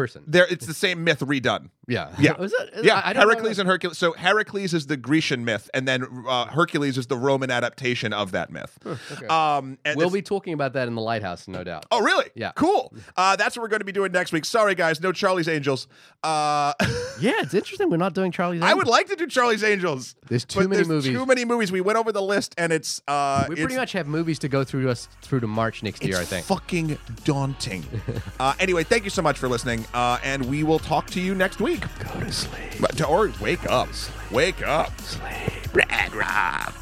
[0.00, 0.22] person.
[0.26, 1.70] there, it's the same myth redone.
[1.88, 2.14] Yeah.
[2.18, 2.32] Yeah.
[2.38, 2.84] Was it?
[2.84, 3.98] Yeah, I, I Heracles and Hercules.
[3.98, 8.32] So Heracles is the Grecian myth, and then uh, Hercules is the Roman adaptation of
[8.32, 8.78] that myth.
[8.86, 9.26] okay.
[9.26, 11.86] Um, and We'll it's- be talking about that in the lighthouse, no doubt.
[11.90, 12.26] Oh, really?
[12.34, 12.52] Yeah.
[12.54, 12.94] Cool.
[13.16, 14.44] Uh, that's what we're going to be doing next week.
[14.44, 15.86] Sorry, guys, no Charlie's Angels.
[16.22, 16.72] Uh,
[17.20, 17.90] Yeah, it's interesting.
[17.90, 18.62] We're not doing Charlie's.
[18.62, 18.70] Angels.
[18.70, 20.14] I would like to do Charlie's Angels.
[20.28, 21.12] There's too many there's movies.
[21.12, 21.70] Too many movies.
[21.70, 24.48] We went over the list, and it's uh, We it's, pretty much have movies to
[24.48, 26.16] go through us through to March next year.
[26.18, 26.46] I think.
[26.46, 27.84] fucking daunting.
[28.40, 31.34] uh, anyway, thank you so much for listening, uh, and we will talk to you
[31.34, 31.82] next week.
[31.98, 32.74] Go to sleep.
[32.80, 33.88] But, or wake up.
[34.30, 34.98] Wake up.
[35.00, 35.74] Sleep.
[35.74, 36.74] Rag rock.